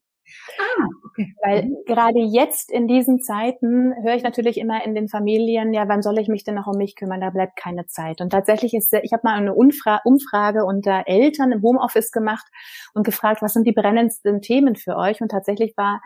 Ah, 0.58 0.86
okay. 1.06 1.34
Weil 1.42 1.64
mhm. 1.64 1.76
gerade 1.86 2.20
jetzt 2.20 2.70
in 2.70 2.88
diesen 2.88 3.20
Zeiten 3.20 3.94
höre 4.02 4.14
ich 4.14 4.22
natürlich 4.22 4.58
immer 4.58 4.82
in 4.84 4.94
den 4.94 5.08
Familien, 5.08 5.74
ja, 5.74 5.88
wann 5.88 6.02
soll 6.02 6.18
ich 6.18 6.28
mich 6.28 6.42
denn 6.44 6.54
noch 6.54 6.66
um 6.66 6.78
mich 6.78 6.96
kümmern? 6.96 7.20
Da 7.20 7.28
bleibt 7.28 7.56
keine 7.56 7.86
Zeit. 7.86 8.22
Und 8.22 8.30
tatsächlich 8.30 8.72
ist, 8.72 8.94
ich 8.94 9.12
habe 9.12 9.22
mal 9.24 9.34
eine 9.34 9.54
Umfra 9.54 10.00
Umfrage 10.04 10.64
unter 10.64 11.02
Eltern 11.06 11.52
im 11.52 11.62
Homeoffice 11.62 12.12
gemacht 12.12 12.46
und 12.94 13.04
gefragt, 13.04 13.42
was 13.42 13.52
sind 13.52 13.66
die 13.66 13.72
brennendsten 13.72 14.40
Themen 14.40 14.76
für 14.76 14.96
euch? 14.96 15.20
Und 15.20 15.30
tatsächlich 15.30 15.74
war 15.76 16.00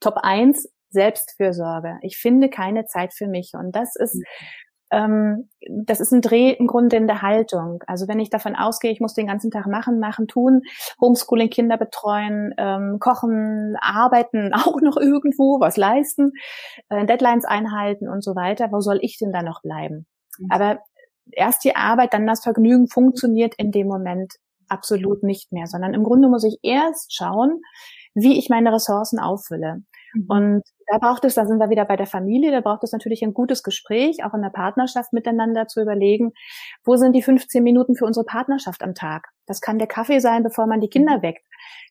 Top 0.00 0.16
1 0.22 0.68
Selbstfürsorge. 0.90 1.98
Ich 2.02 2.18
finde 2.18 2.50
keine 2.50 2.84
Zeit 2.86 3.14
für 3.14 3.26
mich. 3.26 3.52
Und 3.54 3.74
das 3.74 3.96
ist 3.96 4.14
mhm 4.16 4.24
ähm, 4.92 5.48
das 5.68 6.00
ist 6.00 6.12
ein 6.12 6.20
Dreh 6.20 6.50
im 6.50 6.66
Grunde 6.66 6.96
in 6.96 7.06
der 7.06 7.22
Haltung. 7.22 7.82
Also 7.86 8.06
wenn 8.08 8.20
ich 8.20 8.30
davon 8.30 8.54
ausgehe, 8.54 8.92
ich 8.92 9.00
muss 9.00 9.14
den 9.14 9.26
ganzen 9.26 9.50
Tag 9.50 9.66
machen, 9.66 9.98
machen, 9.98 10.28
tun, 10.28 10.62
Homeschooling, 11.00 11.48
Kinder 11.48 11.78
betreuen, 11.78 12.54
ähm, 12.58 12.98
kochen, 13.00 13.76
arbeiten, 13.80 14.52
auch 14.54 14.80
noch 14.80 14.98
irgendwo 14.98 15.60
was 15.60 15.76
leisten, 15.76 16.32
äh, 16.90 17.06
Deadlines 17.06 17.44
einhalten 17.44 18.08
und 18.08 18.22
so 18.22 18.36
weiter, 18.36 18.70
wo 18.70 18.80
soll 18.80 18.98
ich 19.00 19.18
denn 19.18 19.32
da 19.32 19.42
noch 19.42 19.62
bleiben? 19.62 20.06
Mhm. 20.38 20.48
Aber 20.50 20.78
erst 21.30 21.64
die 21.64 21.74
Arbeit, 21.74 22.12
dann 22.12 22.26
das 22.26 22.42
Vergnügen 22.42 22.86
funktioniert 22.86 23.54
in 23.56 23.70
dem 23.72 23.86
Moment 23.86 24.34
absolut 24.68 25.22
nicht 25.22 25.52
mehr, 25.52 25.66
sondern 25.66 25.94
im 25.94 26.04
Grunde 26.04 26.28
muss 26.28 26.44
ich 26.44 26.58
erst 26.62 27.14
schauen, 27.14 27.60
wie 28.14 28.38
ich 28.38 28.50
meine 28.50 28.72
Ressourcen 28.72 29.18
auffülle. 29.18 29.82
Mhm. 30.14 30.26
Und 30.28 30.62
da 30.86 30.98
braucht 30.98 31.24
es, 31.24 31.34
da 31.34 31.46
sind 31.46 31.58
wir 31.58 31.70
wieder 31.70 31.84
bei 31.84 31.96
der 31.96 32.06
Familie, 32.06 32.50
da 32.50 32.60
braucht 32.60 32.84
es 32.84 32.92
natürlich 32.92 33.22
ein 33.22 33.34
gutes 33.34 33.62
Gespräch, 33.62 34.24
auch 34.24 34.34
in 34.34 34.42
der 34.42 34.50
Partnerschaft 34.50 35.12
miteinander 35.12 35.66
zu 35.68 35.80
überlegen, 35.80 36.32
wo 36.84 36.96
sind 36.96 37.14
die 37.14 37.22
15 37.22 37.62
Minuten 37.62 37.94
für 37.94 38.04
unsere 38.04 38.24
Partnerschaft 38.24 38.82
am 38.82 38.94
Tag? 38.94 39.28
Das 39.46 39.60
kann 39.60 39.78
der 39.78 39.88
Kaffee 39.88 40.20
sein, 40.20 40.42
bevor 40.42 40.66
man 40.66 40.80
die 40.80 40.88
Kinder 40.88 41.18
mhm. 41.18 41.22
weckt. 41.22 41.44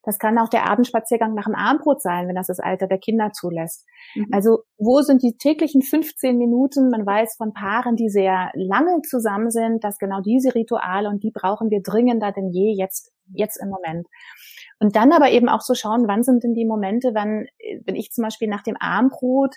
Das 0.03 0.17
kann 0.17 0.37
auch 0.37 0.49
der 0.49 0.69
Abendspaziergang 0.69 1.33
nach 1.33 1.45
dem 1.45 1.55
Abendbrot 1.55 2.01
sein, 2.01 2.27
wenn 2.27 2.35
das 2.35 2.47
das 2.47 2.59
Alter 2.59 2.87
der 2.87 2.97
Kinder 2.97 3.31
zulässt. 3.33 3.85
Mhm. 4.15 4.27
Also 4.31 4.63
wo 4.77 5.01
sind 5.01 5.21
die 5.21 5.37
täglichen 5.37 5.81
15 5.81 6.37
Minuten? 6.37 6.89
Man 6.89 7.05
weiß 7.05 7.35
von 7.37 7.53
Paaren, 7.53 7.95
die 7.95 8.09
sehr 8.09 8.51
lange 8.53 9.01
zusammen 9.01 9.51
sind, 9.51 9.83
dass 9.83 9.99
genau 9.99 10.21
diese 10.21 10.55
Rituale 10.55 11.09
und 11.09 11.23
die 11.23 11.31
brauchen 11.31 11.69
wir 11.69 11.81
dringender 11.81 12.31
denn 12.31 12.49
je 12.49 12.73
jetzt, 12.73 13.11
jetzt 13.33 13.57
im 13.61 13.69
Moment. 13.69 14.07
Und 14.79 14.95
dann 14.95 15.11
aber 15.11 15.29
eben 15.29 15.47
auch 15.47 15.59
zu 15.59 15.73
so 15.73 15.75
schauen, 15.75 16.07
wann 16.07 16.23
sind 16.23 16.43
denn 16.43 16.55
die 16.55 16.65
Momente, 16.65 17.11
wann, 17.13 17.45
wenn 17.85 17.95
ich 17.95 18.11
zum 18.11 18.23
Beispiel 18.23 18.47
nach 18.47 18.63
dem 18.63 18.77
Armbrot, 18.81 19.55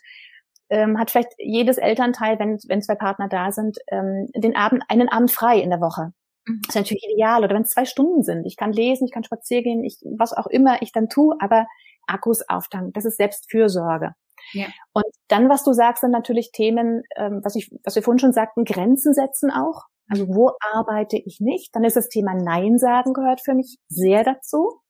ähm, 0.71 0.99
hat 0.99 1.11
vielleicht 1.11 1.33
jedes 1.39 1.79
Elternteil, 1.79 2.39
wenn, 2.39 2.59
wenn 2.69 2.83
zwei 2.83 2.95
Partner 2.95 3.29
da 3.29 3.53
sind, 3.53 3.79
ähm, 3.89 4.29
den 4.35 4.57
Abend, 4.57 4.83
einen 4.89 5.09
Abend 5.09 5.31
frei 5.31 5.59
in 5.59 5.71
der 5.71 5.81
Woche. 5.81 6.13
Mhm. 6.47 6.61
Das 6.67 6.75
ist 6.75 6.81
natürlich 6.81 7.05
ideal. 7.13 7.45
Oder 7.45 7.55
wenn 7.55 7.63
es 7.63 7.71
zwei 7.71 7.85
Stunden 7.85 8.23
sind. 8.23 8.47
Ich 8.47 8.57
kann 8.57 8.73
lesen, 8.73 9.07
ich 9.07 9.13
kann 9.13 9.25
spazieren 9.25 9.65
gehen, 9.65 9.85
ich, 9.85 9.99
was 10.19 10.33
auch 10.33 10.47
immer 10.47 10.83
ich 10.83 10.93
dann 10.93 11.09
tue, 11.09 11.37
aber 11.41 11.67
Akkus 12.07 12.49
auftanken. 12.49 12.93
Das 12.93 13.05
ist 13.05 13.17
Selbstfürsorge. 13.17 14.15
Ja. 14.53 14.67
Und 14.93 15.05
dann, 15.29 15.49
was 15.49 15.65
du 15.65 15.73
sagst, 15.73 16.03
sind 16.03 16.11
natürlich 16.11 16.53
Themen, 16.53 17.03
ähm, 17.17 17.41
was 17.43 17.57
ich, 17.57 17.71
was 17.83 17.95
wir 17.95 18.03
vorhin 18.03 18.19
schon 18.19 18.33
sagten, 18.33 18.65
Grenzen 18.65 19.15
setzen 19.15 19.51
auch. 19.51 19.85
Also 20.09 20.29
wo 20.29 20.53
arbeite 20.61 21.17
ich 21.17 21.41
nicht? 21.41 21.75
Dann 21.75 21.85
ist 21.85 21.97
das 21.97 22.09
Thema 22.09 22.35
Nein 22.35 22.79
sagen 22.79 23.15
gehört 23.15 23.41
für 23.41 23.55
mich 23.55 23.79
sehr 23.89 24.23
dazu. 24.23 24.81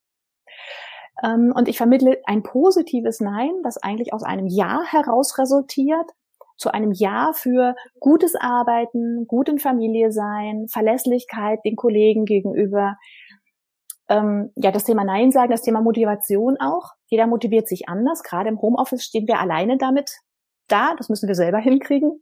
Ähm, 1.23 1.53
und 1.55 1.67
ich 1.67 1.77
vermittle 1.77 2.19
ein 2.25 2.43
positives 2.43 3.19
Nein, 3.19 3.51
das 3.63 3.77
eigentlich 3.77 4.13
aus 4.13 4.23
einem 4.23 4.47
Ja 4.47 4.83
heraus 4.83 5.37
resultiert, 5.37 6.11
zu 6.57 6.73
einem 6.73 6.91
Ja 6.91 7.31
für 7.33 7.75
gutes 7.99 8.35
Arbeiten, 8.35 9.27
gut 9.27 9.49
in 9.49 9.59
Familie 9.59 10.11
sein, 10.11 10.67
Verlässlichkeit 10.67 11.59
den 11.65 11.75
Kollegen 11.75 12.25
gegenüber. 12.25 12.97
Ähm, 14.07 14.51
ja, 14.55 14.71
das 14.71 14.83
Thema 14.83 15.03
Nein 15.03 15.31
sagen, 15.31 15.51
das 15.51 15.63
Thema 15.63 15.81
Motivation 15.81 16.57
auch. 16.59 16.93
Jeder 17.07 17.27
motiviert 17.27 17.67
sich 17.67 17.89
anders. 17.89 18.23
Gerade 18.23 18.49
im 18.49 18.61
Homeoffice 18.61 19.03
stehen 19.03 19.27
wir 19.27 19.39
alleine 19.39 19.77
damit 19.77 20.19
da. 20.67 20.95
Das 20.97 21.09
müssen 21.09 21.27
wir 21.27 21.35
selber 21.35 21.57
hinkriegen. 21.59 22.21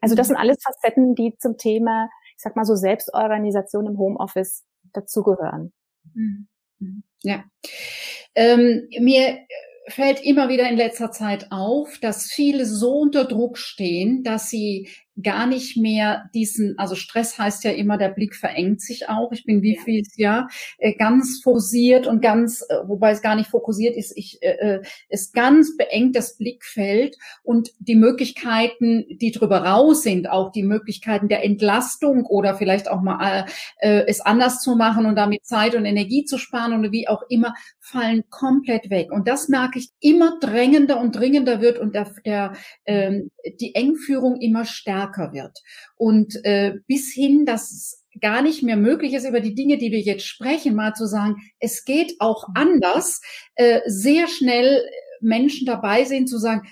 Also 0.00 0.14
das 0.14 0.28
mhm. 0.28 0.32
sind 0.32 0.36
alles 0.38 0.58
Facetten, 0.62 1.14
die 1.14 1.36
zum 1.38 1.58
Thema, 1.58 2.08
ich 2.36 2.42
sag 2.42 2.56
mal 2.56 2.64
so 2.64 2.74
Selbstorganisation 2.74 3.86
im 3.86 3.98
Homeoffice 3.98 4.64
dazugehören. 4.92 5.72
Mhm. 6.14 6.48
Mhm. 6.80 7.02
Ja. 7.22 7.44
Ähm, 8.34 8.88
mir 9.00 9.38
fällt 9.88 10.22
immer 10.22 10.48
wieder 10.48 10.68
in 10.68 10.76
letzter 10.76 11.10
Zeit 11.12 11.48
auf, 11.50 11.98
dass 12.00 12.26
viele 12.30 12.66
so 12.66 12.92
unter 13.00 13.24
Druck 13.24 13.58
stehen, 13.58 14.22
dass 14.22 14.50
sie 14.50 14.88
gar 15.22 15.46
nicht 15.46 15.76
mehr 15.76 16.28
diesen, 16.34 16.78
also 16.78 16.94
Stress 16.94 17.38
heißt 17.38 17.64
ja 17.64 17.72
immer, 17.72 17.98
der 17.98 18.10
Blick 18.10 18.34
verengt 18.34 18.80
sich 18.80 19.08
auch. 19.08 19.32
Ich 19.32 19.44
bin 19.44 19.62
wie 19.62 19.76
ja. 19.76 19.82
viel 19.82 20.02
Jahr 20.16 20.48
äh, 20.78 20.94
ganz 20.94 21.40
fokussiert 21.42 22.06
und 22.06 22.20
ganz, 22.20 22.62
äh, 22.68 22.76
wobei 22.86 23.10
es 23.10 23.22
gar 23.22 23.34
nicht 23.34 23.50
fokussiert 23.50 23.96
ist, 23.96 24.16
ich 24.16 24.42
äh, 24.42 24.76
äh, 24.76 24.82
es 25.08 25.32
ganz 25.32 25.76
beengt 25.76 26.16
das 26.16 26.36
Blickfeld 26.36 27.16
und 27.42 27.70
die 27.78 27.96
Möglichkeiten, 27.96 29.06
die 29.08 29.32
drüber 29.32 29.64
raus 29.64 30.02
sind, 30.02 30.30
auch 30.30 30.52
die 30.52 30.62
Möglichkeiten 30.62 31.28
der 31.28 31.44
Entlastung 31.44 32.24
oder 32.26 32.54
vielleicht 32.54 32.90
auch 32.90 33.00
mal 33.00 33.46
äh, 33.78 34.04
es 34.06 34.20
anders 34.20 34.62
zu 34.62 34.76
machen 34.76 35.06
und 35.06 35.16
damit 35.16 35.44
Zeit 35.44 35.74
und 35.74 35.84
Energie 35.84 36.24
zu 36.24 36.38
sparen 36.38 36.78
oder 36.78 36.92
wie 36.92 37.08
auch 37.08 37.22
immer, 37.28 37.54
fallen 37.80 38.24
komplett 38.30 38.90
weg. 38.90 39.10
Und 39.10 39.26
das 39.26 39.48
merke 39.48 39.78
ich 39.78 39.90
immer 40.00 40.38
drängender 40.40 41.00
und 41.00 41.16
dringender 41.16 41.60
wird 41.60 41.78
und 41.78 41.94
der, 41.94 42.12
der 42.24 42.52
ähm, 42.84 43.30
die 43.60 43.74
Engführung 43.74 44.40
immer 44.40 44.64
stärker 44.64 45.07
wird. 45.16 45.58
Und 45.96 46.44
äh, 46.44 46.74
bis 46.86 47.12
hin, 47.12 47.46
dass 47.46 47.70
es 47.70 48.04
gar 48.20 48.42
nicht 48.42 48.62
mehr 48.62 48.76
möglich 48.76 49.14
ist, 49.14 49.26
über 49.26 49.40
die 49.40 49.54
Dinge, 49.54 49.78
die 49.78 49.92
wir 49.92 50.00
jetzt 50.00 50.26
sprechen, 50.26 50.74
mal 50.74 50.94
zu 50.94 51.06
sagen, 51.06 51.36
es 51.60 51.84
geht 51.84 52.14
auch 52.18 52.48
anders, 52.54 53.20
äh, 53.54 53.80
sehr 53.86 54.28
schnell 54.28 54.82
Menschen 55.20 55.66
dabei 55.66 56.04
sind 56.04 56.28
zu 56.28 56.38
sagen, 56.38 56.68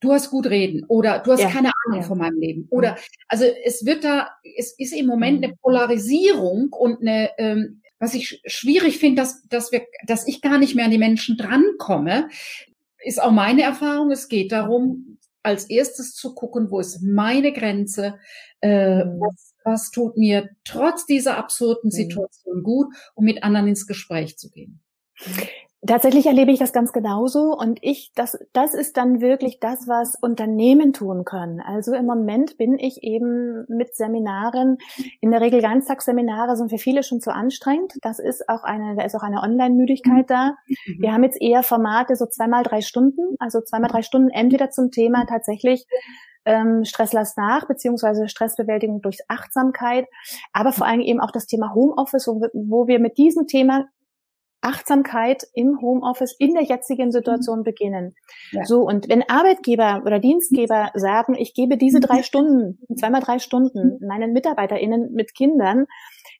du 0.00 0.12
hast 0.12 0.30
gut 0.30 0.46
reden 0.46 0.84
oder 0.86 1.20
du 1.20 1.32
hast 1.32 1.40
ja. 1.40 1.48
keine 1.48 1.72
Ahnung 1.86 2.02
ja. 2.02 2.06
von 2.06 2.18
meinem 2.18 2.38
Leben. 2.38 2.66
Oder 2.70 2.96
also 3.28 3.44
es 3.64 3.84
wird 3.86 4.04
da, 4.04 4.28
es 4.56 4.74
ist 4.78 4.92
im 4.92 5.06
Moment 5.06 5.38
mhm. 5.38 5.44
eine 5.44 5.56
Polarisierung 5.56 6.68
und 6.72 7.00
eine, 7.00 7.30
ähm, 7.38 7.80
was 7.98 8.14
ich 8.14 8.42
schwierig 8.46 8.98
finde, 8.98 9.22
dass, 9.22 9.42
dass 9.48 9.72
wir, 9.72 9.86
dass 10.06 10.28
ich 10.28 10.42
gar 10.42 10.58
nicht 10.58 10.74
mehr 10.74 10.84
an 10.84 10.90
die 10.90 10.98
Menschen 10.98 11.36
drankomme, 11.36 12.28
ist 13.02 13.22
auch 13.22 13.30
meine 13.30 13.62
Erfahrung. 13.62 14.10
Es 14.10 14.28
geht 14.28 14.52
darum, 14.52 15.13
als 15.44 15.68
erstes 15.68 16.14
zu 16.14 16.34
gucken, 16.34 16.70
wo 16.70 16.80
ist 16.80 17.02
meine 17.02 17.52
Grenze, 17.52 18.18
äh, 18.60 19.04
mhm. 19.04 19.20
was, 19.20 19.54
was 19.64 19.90
tut 19.90 20.16
mir 20.16 20.50
trotz 20.64 21.06
dieser 21.06 21.36
absurden 21.36 21.88
mhm. 21.88 21.96
Situation 21.96 22.62
gut, 22.62 22.94
um 23.14 23.24
mit 23.24 23.42
anderen 23.42 23.68
ins 23.68 23.86
Gespräch 23.86 24.38
zu 24.38 24.50
gehen. 24.50 24.82
Tatsächlich 25.86 26.26
erlebe 26.26 26.50
ich 26.50 26.58
das 26.58 26.72
ganz 26.72 26.92
genauso 26.92 27.56
und 27.56 27.78
ich, 27.82 28.12
das, 28.14 28.38
das 28.52 28.72
ist 28.72 28.96
dann 28.96 29.20
wirklich 29.20 29.60
das, 29.60 29.86
was 29.86 30.14
Unternehmen 30.14 30.92
tun 30.94 31.24
können. 31.24 31.60
Also 31.60 31.94
im 31.94 32.06
Moment 32.06 32.56
bin 32.56 32.78
ich 32.78 33.02
eben 33.02 33.66
mit 33.68 33.94
Seminaren, 33.94 34.78
in 35.20 35.30
der 35.30 35.42
Regel 35.42 35.60
Ganztagsseminare 35.60 36.56
sind 36.56 36.70
für 36.70 36.78
viele 36.78 37.02
schon 37.02 37.20
zu 37.20 37.34
anstrengend. 37.34 37.94
Das 38.00 38.18
ist 38.18 38.48
auch 38.48 38.62
eine, 38.62 38.96
da 38.96 39.04
ist 39.04 39.14
auch 39.14 39.22
eine 39.22 39.42
Online-Müdigkeit 39.42 40.30
da. 40.30 40.56
Mhm. 40.86 41.02
Wir 41.02 41.12
haben 41.12 41.24
jetzt 41.24 41.40
eher 41.40 41.62
Formate 41.62 42.16
so 42.16 42.26
zweimal 42.26 42.62
drei 42.62 42.80
Stunden, 42.80 43.36
also 43.38 43.60
zweimal 43.60 43.90
drei 43.90 44.02
Stunden 44.02 44.30
entweder 44.30 44.70
zum 44.70 44.90
Thema 44.90 45.26
tatsächlich 45.26 45.86
ähm, 46.46 46.84
Stress 46.84 47.12
lasst 47.12 47.36
nach, 47.36 47.66
beziehungsweise 47.66 48.28
Stressbewältigung 48.28 49.02
durch 49.02 49.18
Achtsamkeit, 49.28 50.06
aber 50.52 50.72
vor 50.72 50.86
allem 50.86 51.00
eben 51.00 51.20
auch 51.20 51.30
das 51.30 51.46
Thema 51.46 51.74
Homeoffice, 51.74 52.26
wo 52.26 52.40
wir, 52.40 52.50
wo 52.52 52.86
wir 52.86 52.98
mit 53.00 53.18
diesem 53.18 53.46
Thema 53.46 53.86
Achtsamkeit 54.64 55.46
im 55.52 55.80
Homeoffice 55.80 56.34
in 56.38 56.54
der 56.54 56.64
jetzigen 56.64 57.12
Situation 57.12 57.60
mhm. 57.60 57.64
beginnen. 57.64 58.14
Ja. 58.50 58.64
So, 58.64 58.82
und 58.82 59.08
wenn 59.08 59.28
Arbeitgeber 59.28 60.02
oder 60.04 60.18
Dienstgeber 60.18 60.90
sagen, 60.94 61.34
ich 61.34 61.54
gebe 61.54 61.76
diese 61.76 62.00
drei. 62.00 62.22
Stunden, 62.24 62.78
zweimal 62.96 63.20
drei 63.20 63.38
Stunden 63.38 63.98
mhm. 64.00 64.06
meinen 64.06 64.32
MitarbeiterInnen 64.32 65.12
mit 65.12 65.34
Kindern, 65.34 65.86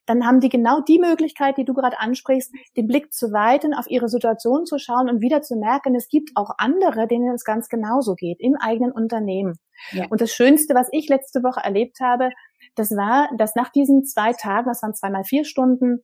dann 0.05 0.25
haben 0.25 0.39
die 0.39 0.49
genau 0.49 0.81
die 0.81 0.99
Möglichkeit, 0.99 1.57
die 1.57 1.65
du 1.65 1.73
gerade 1.73 1.99
ansprichst, 1.99 2.53
den 2.77 2.87
Blick 2.87 3.13
zu 3.13 3.31
weiten, 3.31 3.73
auf 3.73 3.89
ihre 3.89 4.07
Situation 4.07 4.65
zu 4.65 4.77
schauen 4.77 5.09
und 5.09 5.21
wieder 5.21 5.41
zu 5.41 5.55
merken, 5.55 5.95
es 5.95 6.07
gibt 6.09 6.31
auch 6.35 6.51
andere, 6.57 7.07
denen 7.07 7.33
es 7.33 7.43
ganz 7.43 7.69
genauso 7.69 8.15
geht, 8.15 8.39
im 8.39 8.55
eigenen 8.55 8.91
Unternehmen. 8.91 9.55
Ja. 9.91 10.05
Und 10.09 10.21
das 10.21 10.31
Schönste, 10.31 10.75
was 10.75 10.87
ich 10.91 11.09
letzte 11.09 11.43
Woche 11.43 11.61
erlebt 11.63 11.99
habe, 12.01 12.29
das 12.75 12.91
war, 12.91 13.29
dass 13.37 13.55
nach 13.55 13.69
diesen 13.71 14.05
zwei 14.05 14.33
Tagen, 14.33 14.67
das 14.67 14.81
waren 14.81 14.93
zweimal 14.93 15.23
vier 15.23 15.45
Stunden, 15.45 16.03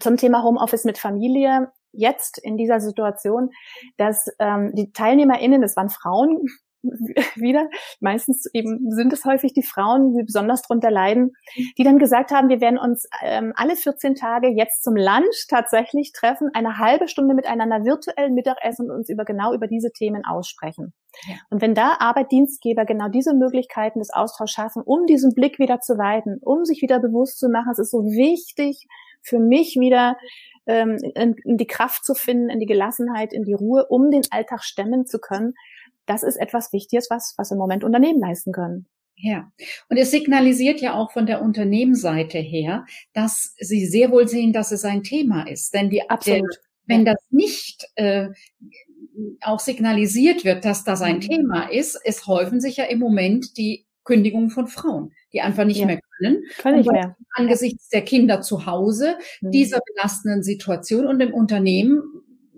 zum 0.00 0.16
Thema 0.16 0.42
Homeoffice 0.42 0.84
mit 0.84 0.98
Familie 0.98 1.70
jetzt 1.92 2.38
in 2.38 2.56
dieser 2.56 2.80
Situation, 2.80 3.50
dass 3.96 4.26
ähm, 4.38 4.72
die 4.74 4.92
TeilnehmerInnen, 4.92 5.62
das 5.62 5.76
waren 5.76 5.90
Frauen 5.90 6.46
wieder, 7.34 7.68
meistens 8.00 8.46
eben 8.52 8.90
sind 8.90 9.12
es 9.12 9.24
häufig 9.24 9.54
die 9.54 9.62
Frauen, 9.62 10.14
die 10.14 10.22
besonders 10.22 10.62
drunter 10.62 10.90
leiden, 10.90 11.32
die 11.78 11.82
dann 11.84 11.98
gesagt 11.98 12.30
haben, 12.30 12.48
wir 12.48 12.60
werden 12.60 12.78
uns 12.78 13.08
ähm, 13.22 13.52
alle 13.56 13.76
14 13.76 14.14
Tage 14.14 14.48
jetzt 14.48 14.84
zum 14.84 14.94
Lunch 14.94 15.46
tatsächlich 15.48 16.12
treffen, 16.12 16.50
eine 16.52 16.78
halbe 16.78 17.08
Stunde 17.08 17.34
miteinander 17.34 17.84
virtuell 17.84 18.30
Mittagessen 18.30 18.90
und 18.90 18.96
uns 18.96 19.08
über 19.08 19.24
genau 19.24 19.54
über 19.54 19.66
diese 19.66 19.92
Themen 19.92 20.24
aussprechen. 20.24 20.92
Ja. 21.26 21.36
Und 21.48 21.62
wenn 21.62 21.74
da 21.74 21.96
Arbeitdienstgeber 22.00 22.84
genau 22.84 23.08
diese 23.08 23.34
Möglichkeiten 23.34 24.00
des 24.00 24.12
Austauschs 24.12 24.52
schaffen, 24.52 24.82
um 24.84 25.06
diesen 25.06 25.32
Blick 25.34 25.58
wieder 25.58 25.80
zu 25.80 25.96
weiten, 25.96 26.38
um 26.42 26.64
sich 26.64 26.82
wieder 26.82 26.98
bewusst 26.98 27.38
zu 27.38 27.48
machen, 27.48 27.70
es 27.72 27.78
ist 27.78 27.92
so 27.92 28.02
wichtig, 28.04 28.86
für 29.24 29.38
mich 29.38 29.76
wieder 29.78 30.16
ähm, 30.66 30.98
in, 31.14 31.34
in 31.44 31.56
die 31.56 31.66
Kraft 31.66 32.04
zu 32.04 32.14
finden, 32.14 32.50
in 32.50 32.60
die 32.60 32.66
Gelassenheit, 32.66 33.32
in 33.32 33.44
die 33.44 33.54
Ruhe, 33.54 33.86
um 33.88 34.10
den 34.10 34.22
Alltag 34.30 34.62
stemmen 34.62 35.06
zu 35.06 35.18
können. 35.18 35.54
Das 36.06 36.22
ist 36.22 36.36
etwas 36.36 36.72
Wichtiges, 36.72 37.08
was, 37.10 37.34
was 37.36 37.50
im 37.50 37.58
Moment 37.58 37.84
Unternehmen 37.84 38.20
leisten 38.20 38.52
können. 38.52 38.86
Ja, 39.16 39.50
und 39.88 39.96
es 39.96 40.10
signalisiert 40.10 40.80
ja 40.80 40.94
auch 40.94 41.12
von 41.12 41.26
der 41.26 41.40
Unternehmensseite 41.40 42.38
her, 42.38 42.84
dass 43.12 43.54
sie 43.58 43.86
sehr 43.86 44.10
wohl 44.10 44.26
sehen, 44.26 44.52
dass 44.52 44.72
es 44.72 44.84
ein 44.84 45.02
Thema 45.02 45.48
ist. 45.48 45.72
Denn 45.72 45.88
die, 45.88 46.08
Absolut. 46.08 46.60
Wenn 46.86 47.04
das 47.04 47.16
nicht 47.30 47.88
äh, 47.94 48.28
auch 49.40 49.60
signalisiert 49.60 50.44
wird, 50.44 50.64
dass 50.64 50.84
das 50.84 51.02
ein 51.02 51.16
mhm. 51.16 51.20
Thema 51.20 51.70
ist, 51.70 51.98
es 52.04 52.26
häufen 52.26 52.60
sich 52.60 52.76
ja 52.76 52.84
im 52.84 52.98
Moment 52.98 53.56
die 53.56 53.83
Kündigungen 54.04 54.50
von 54.50 54.66
Frauen, 54.66 55.12
die 55.32 55.40
einfach 55.40 55.64
nicht 55.64 55.80
ja. 55.80 55.86
mehr 55.86 56.00
können. 56.18 56.44
Kann 56.58 56.78
ich 56.78 56.86
mehr. 56.86 57.16
Angesichts 57.32 57.88
der 57.88 58.02
Kinder 58.02 58.40
zu 58.40 58.66
Hause, 58.66 59.16
mhm. 59.40 59.50
dieser 59.50 59.80
belastenden 59.94 60.42
Situation 60.42 61.06
und 61.06 61.20
im 61.20 61.32
Unternehmen 61.32 62.02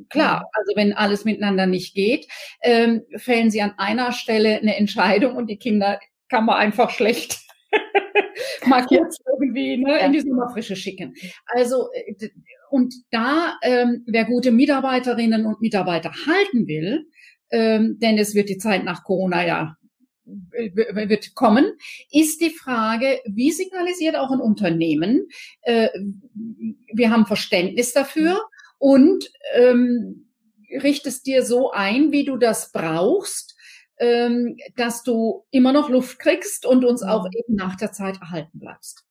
klar, 0.08 0.40
mhm. 0.40 0.46
also 0.52 0.72
wenn 0.76 0.92
alles 0.92 1.24
miteinander 1.24 1.66
nicht 1.66 1.94
geht, 1.94 2.26
ähm, 2.62 3.02
fällen 3.16 3.50
sie 3.50 3.62
an 3.62 3.74
einer 3.76 4.12
Stelle 4.12 4.58
eine 4.58 4.76
Entscheidung 4.76 5.36
und 5.36 5.48
die 5.48 5.58
Kinder 5.58 6.00
kann 6.28 6.44
man 6.44 6.56
einfach 6.56 6.90
schlecht 6.90 7.40
mal 8.66 8.84
kurz 8.86 9.18
irgendwie 9.32 9.76
ne, 9.78 9.98
in 10.00 10.12
die 10.12 10.20
Sommerfrische 10.20 10.76
schicken. 10.76 11.14
Also 11.46 11.88
äh, 11.92 12.28
und 12.70 12.94
da, 13.10 13.58
ähm, 13.62 14.04
wer 14.06 14.24
gute 14.24 14.50
Mitarbeiterinnen 14.50 15.46
und 15.46 15.60
Mitarbeiter 15.60 16.10
halten 16.26 16.66
will, 16.66 17.06
ähm, 17.50 17.98
denn 18.00 18.18
es 18.18 18.34
wird 18.34 18.48
die 18.48 18.58
Zeit 18.58 18.84
nach 18.84 19.04
Corona 19.04 19.46
ja 19.46 19.76
wird 20.26 21.34
kommen, 21.34 21.72
ist 22.10 22.40
die 22.40 22.50
Frage, 22.50 23.20
wie 23.26 23.52
signalisiert 23.52 24.16
auch 24.16 24.30
ein 24.30 24.40
Unternehmen, 24.40 25.28
äh, 25.62 25.88
wir 26.92 27.10
haben 27.10 27.26
Verständnis 27.26 27.92
dafür 27.92 28.40
und 28.78 29.30
ähm, 29.54 30.28
richtest 30.82 31.26
dir 31.26 31.44
so 31.44 31.70
ein, 31.70 32.12
wie 32.12 32.24
du 32.24 32.36
das 32.36 32.72
brauchst, 32.72 33.56
ähm, 33.98 34.56
dass 34.76 35.02
du 35.02 35.46
immer 35.50 35.72
noch 35.72 35.88
Luft 35.88 36.18
kriegst 36.18 36.66
und 36.66 36.84
uns 36.84 37.02
auch 37.02 37.26
eben 37.26 37.54
nach 37.54 37.76
der 37.76 37.92
Zeit 37.92 38.20
erhalten 38.20 38.58
bleibst. 38.58 39.05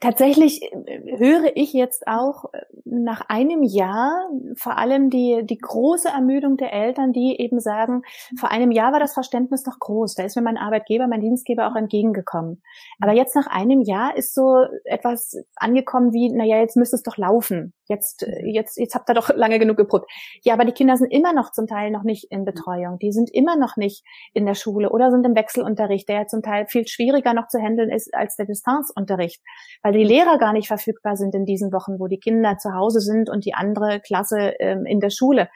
Tatsächlich 0.00 0.62
äh, 0.62 1.18
höre 1.18 1.56
ich 1.56 1.72
jetzt 1.72 2.06
auch 2.06 2.52
äh, 2.52 2.62
nach 2.84 3.28
einem 3.28 3.62
Jahr 3.62 4.28
vor 4.56 4.78
allem 4.78 5.10
die, 5.10 5.42
die 5.44 5.58
große 5.58 6.08
Ermüdung 6.08 6.56
der 6.56 6.72
Eltern, 6.72 7.12
die 7.12 7.40
eben 7.40 7.60
sagen, 7.60 8.02
vor 8.38 8.50
einem 8.50 8.70
Jahr 8.70 8.92
war 8.92 9.00
das 9.00 9.14
Verständnis 9.14 9.66
noch 9.66 9.78
groß. 9.78 10.14
Da 10.14 10.24
ist 10.24 10.36
mir 10.36 10.42
mein 10.42 10.56
Arbeitgeber, 10.56 11.08
mein 11.08 11.20
Dienstgeber 11.20 11.68
auch 11.68 11.76
entgegengekommen. 11.76 12.62
Aber 13.00 13.12
jetzt 13.12 13.34
nach 13.34 13.48
einem 13.48 13.80
Jahr 13.80 14.16
ist 14.16 14.34
so 14.34 14.64
etwas 14.84 15.36
angekommen 15.56 16.12
wie, 16.12 16.30
na 16.32 16.44
ja, 16.44 16.58
jetzt 16.58 16.76
müsste 16.76 16.96
es 16.96 17.02
doch 17.02 17.16
laufen. 17.16 17.74
Jetzt, 17.90 18.22
äh, 18.22 18.46
jetzt, 18.46 18.78
jetzt 18.78 18.94
habt 18.94 19.10
ihr 19.10 19.14
doch 19.14 19.30
lange 19.34 19.58
genug 19.58 19.76
gebrüllt. 19.76 20.04
Ja, 20.42 20.54
aber 20.54 20.64
die 20.64 20.72
Kinder 20.72 20.96
sind 20.96 21.12
immer 21.12 21.32
noch 21.32 21.50
zum 21.50 21.66
Teil 21.66 21.90
noch 21.90 22.04
nicht 22.04 22.30
in 22.30 22.44
Betreuung. 22.44 22.98
Die 22.98 23.12
sind 23.12 23.30
immer 23.34 23.56
noch 23.56 23.76
nicht 23.76 24.04
in 24.32 24.46
der 24.46 24.54
Schule 24.54 24.90
oder 24.90 25.10
sind 25.10 25.26
im 25.26 25.34
Wechselunterricht, 25.34 26.08
der 26.08 26.20
ja 26.20 26.26
zum 26.26 26.42
Teil 26.42 26.66
viel 26.68 26.86
schwieriger 26.86 27.34
noch 27.34 27.48
zu 27.48 27.58
handeln 27.58 27.90
ist 27.90 28.14
als 28.14 28.36
der 28.36 28.46
Distanzunterricht, 28.46 29.39
weil 29.82 29.92
die 29.92 30.04
Lehrer 30.04 30.38
gar 30.38 30.52
nicht 30.52 30.68
verfügbar 30.68 31.16
sind 31.16 31.34
in 31.34 31.44
diesen 31.44 31.72
Wochen, 31.72 31.98
wo 31.98 32.06
die 32.06 32.18
Kinder 32.18 32.58
zu 32.58 32.74
Hause 32.74 33.00
sind 33.00 33.30
und 33.30 33.44
die 33.44 33.54
andere 33.54 34.00
Klasse 34.00 34.54
ähm, 34.58 34.84
in 34.86 35.00
der 35.00 35.10
Schule. 35.10 35.48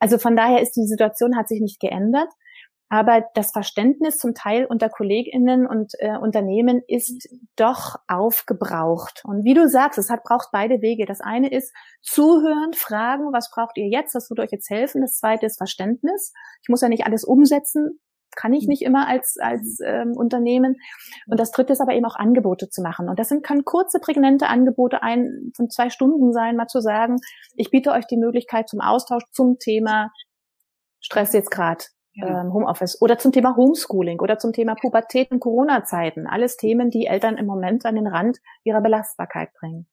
Also 0.00 0.18
von 0.18 0.36
daher 0.36 0.62
ist 0.62 0.72
die 0.72 0.86
Situation 0.86 1.36
hat 1.36 1.48
sich 1.48 1.60
nicht 1.60 1.80
geändert. 1.80 2.28
Aber 2.88 3.24
das 3.34 3.50
Verständnis 3.50 4.18
zum 4.18 4.34
Teil 4.34 4.64
unter 4.64 4.88
Kolleginnen 4.88 5.66
und 5.66 5.94
äh, 5.98 6.16
Unternehmen 6.18 6.82
ist 6.86 7.28
doch 7.56 7.96
aufgebraucht. 8.06 9.22
Und 9.24 9.44
wie 9.44 9.54
du 9.54 9.68
sagst, 9.68 9.98
es 9.98 10.08
hat 10.08 10.22
braucht 10.22 10.50
beide 10.52 10.80
Wege. 10.82 11.04
Das 11.04 11.20
eine 11.20 11.50
ist 11.50 11.74
zuhören, 12.00 12.74
fragen, 12.74 13.32
was 13.32 13.50
braucht 13.50 13.76
ihr 13.76 13.88
jetzt, 13.88 14.14
was 14.14 14.30
würde 14.30 14.42
euch 14.42 14.52
jetzt 14.52 14.70
helfen. 14.70 15.00
Das 15.00 15.18
zweite 15.18 15.46
ist 15.46 15.58
Verständnis. 15.58 16.32
Ich 16.62 16.68
muss 16.68 16.80
ja 16.80 16.88
nicht 16.88 17.06
alles 17.06 17.24
umsetzen, 17.24 17.98
kann 18.36 18.52
ich 18.52 18.68
nicht 18.68 18.82
immer 18.82 19.08
als 19.08 19.36
als 19.38 19.80
ähm, 19.84 20.12
Unternehmen. 20.16 20.76
Und 21.26 21.40
das 21.40 21.50
dritte 21.50 21.72
ist 21.72 21.80
aber 21.80 21.94
eben 21.94 22.06
auch 22.06 22.16
Angebote 22.16 22.68
zu 22.68 22.82
machen. 22.82 23.08
Und 23.08 23.18
das 23.18 23.28
sind 23.28 23.42
können 23.42 23.64
kurze 23.64 23.98
prägnante 23.98 24.48
Angebote 24.48 25.02
ein 25.02 25.50
von 25.56 25.70
zwei 25.70 25.90
Stunden 25.90 26.32
sein, 26.32 26.56
mal 26.56 26.68
zu 26.68 26.80
sagen, 26.80 27.16
ich 27.54 27.70
biete 27.70 27.90
euch 27.90 28.06
die 28.06 28.16
Möglichkeit 28.16 28.68
zum 28.68 28.80
Austausch 28.80 29.24
zum 29.32 29.58
Thema 29.58 30.12
Stress 31.00 31.32
jetzt 31.32 31.50
gerade 31.50 31.84
ja. 32.14 32.42
ähm, 32.42 32.52
Homeoffice 32.52 33.00
oder 33.00 33.18
zum 33.18 33.32
Thema 33.32 33.56
Homeschooling 33.56 34.20
oder 34.20 34.38
zum 34.38 34.52
Thema 34.52 34.74
Pubertät 34.74 35.30
und 35.30 35.40
Corona-Zeiten. 35.40 36.26
Alles 36.26 36.56
Themen, 36.56 36.90
die 36.90 37.06
Eltern 37.06 37.36
im 37.36 37.46
Moment 37.46 37.86
an 37.86 37.94
den 37.94 38.06
Rand 38.06 38.38
ihrer 38.64 38.80
Belastbarkeit 38.80 39.52
bringen. 39.54 39.86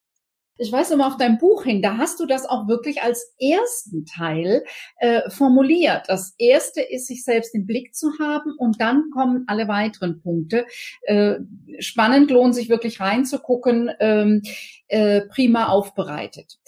Ich 0.56 0.70
weiß 0.70 0.92
immer 0.92 1.08
auf 1.08 1.16
dein 1.16 1.38
Buch 1.38 1.64
hin, 1.64 1.82
da 1.82 1.96
hast 1.96 2.20
du 2.20 2.26
das 2.26 2.46
auch 2.46 2.68
wirklich 2.68 3.02
als 3.02 3.34
ersten 3.40 4.06
Teil 4.06 4.64
äh, 4.98 5.28
formuliert. 5.28 6.04
Das 6.06 6.34
erste 6.38 6.80
ist, 6.80 7.08
sich 7.08 7.24
selbst 7.24 7.56
im 7.56 7.66
Blick 7.66 7.92
zu 7.94 8.12
haben 8.20 8.54
und 8.56 8.80
dann 8.80 9.10
kommen 9.12 9.44
alle 9.48 9.66
weiteren 9.66 10.20
Punkte. 10.22 10.64
Äh, 11.02 11.40
spannend 11.80 12.30
lohnt 12.30 12.54
sich 12.54 12.68
wirklich 12.68 13.00
reinzugucken, 13.00 13.90
ähm, 13.98 14.42
äh, 14.86 15.22
prima 15.22 15.66
aufbereitet. 15.66 16.58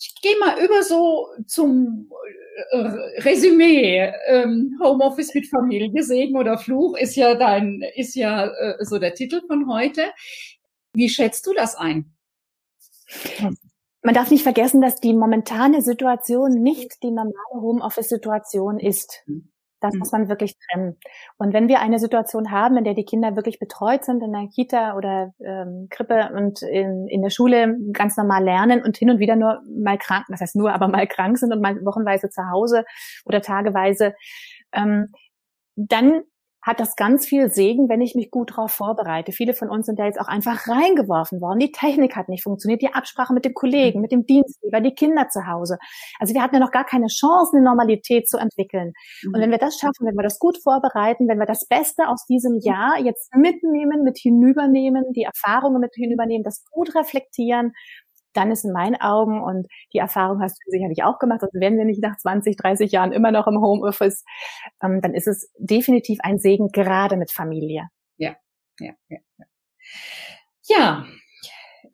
Ich 0.00 0.14
gehe 0.20 0.38
mal 0.40 0.58
über 0.64 0.82
so 0.82 1.28
zum 1.46 2.10
äh, 2.70 2.78
Resümee. 3.20 4.12
Ähm, 4.26 4.76
Homeoffice 4.82 5.34
mit 5.34 5.46
Familie, 5.46 6.02
Segen 6.02 6.36
oder 6.36 6.58
Fluch 6.58 6.96
ist 6.96 7.14
ja 7.14 7.36
dein, 7.36 7.84
ist 7.94 8.16
ja 8.16 8.46
äh, 8.46 8.84
so 8.84 8.98
der 8.98 9.14
Titel 9.14 9.40
von 9.46 9.68
heute. 9.68 10.02
Wie 10.94 11.08
schätzt 11.08 11.46
du 11.46 11.54
das 11.54 11.76
ein? 11.76 12.15
Man 14.02 14.14
darf 14.14 14.30
nicht 14.30 14.44
vergessen, 14.44 14.80
dass 14.80 15.00
die 15.00 15.14
momentane 15.14 15.82
Situation 15.82 16.62
nicht 16.62 17.02
die 17.02 17.10
normale 17.10 17.34
Homeoffice-Situation 17.54 18.78
ist. 18.78 19.24
Das 19.80 19.92
mhm. 19.94 19.98
muss 19.98 20.12
man 20.12 20.28
wirklich 20.28 20.56
trennen. 20.58 20.96
Und 21.38 21.52
wenn 21.52 21.68
wir 21.68 21.80
eine 21.80 21.98
Situation 21.98 22.50
haben, 22.50 22.76
in 22.76 22.84
der 22.84 22.94
die 22.94 23.04
Kinder 23.04 23.36
wirklich 23.36 23.58
betreut 23.58 24.04
sind 24.04 24.22
in 24.22 24.32
der 24.32 24.48
Kita 24.48 24.96
oder 24.96 25.34
ähm, 25.40 25.88
Krippe 25.90 26.30
und 26.34 26.62
in, 26.62 27.08
in 27.08 27.22
der 27.22 27.30
Schule 27.30 27.76
ganz 27.92 28.16
normal 28.16 28.44
lernen 28.44 28.82
und 28.82 28.96
hin 28.96 29.10
und 29.10 29.18
wieder 29.18 29.36
nur 29.36 29.60
mal 29.68 29.98
krank, 29.98 30.26
das 30.28 30.40
heißt 30.40 30.56
nur, 30.56 30.72
aber 30.72 30.88
mal 30.88 31.06
krank 31.06 31.38
sind 31.38 31.52
und 31.52 31.60
mal 31.60 31.84
wochenweise 31.84 32.30
zu 32.30 32.48
Hause 32.50 32.84
oder 33.24 33.42
tageweise, 33.42 34.14
ähm, 34.72 35.12
dann 35.74 36.22
hat 36.66 36.80
das 36.80 36.96
ganz 36.96 37.24
viel 37.26 37.48
Segen, 37.52 37.88
wenn 37.88 38.00
ich 38.00 38.16
mich 38.16 38.32
gut 38.32 38.50
darauf 38.50 38.72
vorbereite. 38.72 39.30
Viele 39.30 39.54
von 39.54 39.70
uns 39.70 39.86
sind 39.86 40.00
da 40.00 40.04
jetzt 40.04 40.20
auch 40.20 40.26
einfach 40.26 40.66
reingeworfen 40.66 41.40
worden. 41.40 41.60
Die 41.60 41.70
Technik 41.70 42.16
hat 42.16 42.28
nicht 42.28 42.42
funktioniert, 42.42 42.82
die 42.82 42.92
Absprache 42.92 43.32
mit 43.32 43.44
dem 43.44 43.54
Kollegen, 43.54 44.00
mit 44.00 44.10
dem 44.10 44.26
Dienstgeber, 44.26 44.80
die 44.80 44.92
Kinder 44.92 45.28
zu 45.28 45.46
Hause. 45.46 45.78
Also 46.18 46.34
wir 46.34 46.42
hatten 46.42 46.56
ja 46.56 46.60
noch 46.60 46.72
gar 46.72 46.84
keine 46.84 47.06
Chance, 47.06 47.56
eine 47.56 47.64
Normalität 47.64 48.28
zu 48.28 48.36
entwickeln. 48.36 48.94
Mhm. 49.22 49.34
Und 49.34 49.40
wenn 49.40 49.50
wir 49.52 49.58
das 49.58 49.78
schaffen, 49.78 50.06
wenn 50.06 50.16
wir 50.16 50.24
das 50.24 50.40
gut 50.40 50.58
vorbereiten, 50.60 51.28
wenn 51.28 51.38
wir 51.38 51.46
das 51.46 51.68
Beste 51.68 52.08
aus 52.08 52.26
diesem 52.26 52.58
Jahr 52.60 52.98
jetzt 52.98 53.32
mitnehmen, 53.36 54.02
mit 54.02 54.18
hinübernehmen, 54.18 55.12
die 55.12 55.22
Erfahrungen 55.22 55.80
mit 55.80 55.94
hinübernehmen, 55.94 56.42
das 56.42 56.64
gut 56.72 56.96
reflektieren, 56.96 57.74
dann 58.36 58.50
ist 58.50 58.64
in 58.64 58.72
meinen 58.72 58.96
Augen, 59.00 59.42
und 59.42 59.66
die 59.92 59.98
Erfahrung 59.98 60.40
hast 60.42 60.58
du 60.64 60.70
sicherlich 60.70 61.02
auch 61.04 61.18
gemacht, 61.18 61.40
sonst 61.40 61.54
wären 61.54 61.76
wir 61.76 61.84
nicht 61.84 62.02
nach 62.02 62.16
20, 62.16 62.56
30 62.56 62.92
Jahren 62.92 63.12
immer 63.12 63.32
noch 63.32 63.46
im 63.46 63.60
Homeoffice, 63.60 64.24
ähm, 64.82 65.00
dann 65.00 65.14
ist 65.14 65.26
es 65.26 65.50
definitiv 65.58 66.18
ein 66.22 66.38
Segen, 66.38 66.68
gerade 66.68 67.16
mit 67.16 67.32
Familie. 67.32 67.88
Ja, 68.16 68.36
ja, 68.80 68.92
ja. 69.08 69.18
Ja, 69.38 69.46
ja 70.78 71.06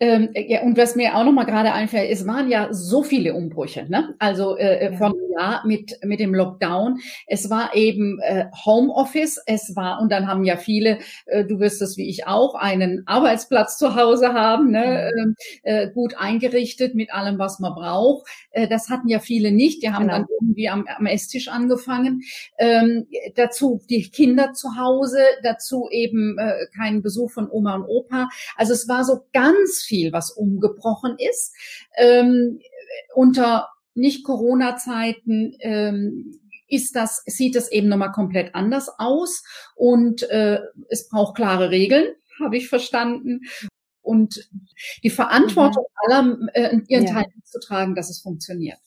ähm, 0.03 0.31
ja, 0.35 0.62
und 0.62 0.77
was 0.77 0.97
mir 0.97 1.15
auch 1.15 1.23
noch 1.23 1.31
mal 1.31 1.45
gerade 1.45 1.73
einfällt, 1.73 2.11
es 2.11 2.27
waren 2.27 2.51
ja 2.51 2.67
so 2.73 3.05
viele 3.05 3.35
Umbrüche, 3.35 3.87
ne? 3.88 4.17
Also 4.19 4.57
äh, 4.57 4.88
äh 4.88 4.91
ja. 4.91 4.99
von 4.99 5.15
ja 5.38 5.62
mit 5.65 5.97
mit 6.03 6.19
dem 6.19 6.35
Lockdown. 6.35 6.99
Es 7.29 7.51
war 7.51 7.77
eben 7.77 8.19
äh, 8.19 8.47
Homeoffice. 8.67 9.41
Es 9.47 9.77
war 9.77 10.01
und 10.01 10.11
dann 10.11 10.27
haben 10.27 10.43
ja 10.43 10.57
viele, 10.57 10.99
äh, 11.27 11.45
du 11.45 11.61
wirst 11.61 11.81
es 11.83 11.97
wie 11.97 12.09
ich 12.09 12.27
auch, 12.27 12.57
einen 12.57 13.05
Arbeitsplatz 13.07 13.79
zu 13.79 13.95
Hause 13.95 14.35
haben, 14.35 14.73
ne? 14.73 15.12
Mhm. 15.15 15.37
Äh, 15.62 15.91
gut 15.93 16.17
eingerichtet 16.19 16.97
mit 16.97 17.15
allem, 17.15 17.38
was 17.38 17.61
man 17.61 17.73
braucht. 17.73 18.27
Äh, 18.51 18.67
das 18.67 18.88
hatten 18.88 19.07
ja 19.07 19.21
viele 19.21 19.53
nicht. 19.53 19.85
Die 19.85 19.93
haben 19.93 20.09
genau. 20.09 20.19
dann 20.19 20.27
irgendwie 20.41 20.69
am, 20.69 20.85
am 20.97 21.07
Esstisch 21.07 21.47
angefangen. 21.47 22.23
Ähm, 22.59 23.07
dazu 23.37 23.81
die 23.88 24.11
Kinder 24.11 24.53
zu 24.53 24.77
Hause, 24.77 25.21
dazu 25.45 25.88
eben 25.93 26.38
äh, 26.38 26.67
keinen 26.77 27.03
Besuch 27.03 27.31
von 27.31 27.49
Oma 27.49 27.77
und 27.77 27.85
Opa. 27.85 28.29
Also 28.57 28.73
es 28.73 28.88
war 28.88 29.05
so 29.05 29.27
ganz 29.33 29.83
viel, 29.83 29.92
was 30.13 30.31
umgebrochen 30.31 31.17
ist. 31.19 31.55
Ähm, 31.97 32.61
unter 33.15 33.69
Nicht-Corona-Zeiten 33.95 35.57
ähm, 35.61 36.41
ist 36.69 36.97
das, 36.97 37.23
sieht 37.27 37.55
es 37.55 37.71
eben 37.71 37.89
nochmal 37.89 38.13
komplett 38.13 38.55
anders 38.55 38.91
aus 38.99 39.45
und 39.75 40.23
äh, 40.31 40.61
es 40.89 41.09
braucht 41.09 41.37
klare 41.37 41.71
Regeln, 41.71 42.15
habe 42.43 42.57
ich 42.57 42.69
verstanden. 42.69 43.41
Und 44.01 44.49
die 45.05 45.11
Verantwortung 45.11 45.85
mhm. 45.85 46.15
aller 46.15 46.39
äh, 46.55 46.79
ihren 46.89 47.07
ja. 47.07 47.13
Teil 47.13 47.27
zu 47.45 47.61
tragen, 47.61 47.95
dass 47.95 48.11
es 48.11 48.21
funktioniert. 48.21 48.79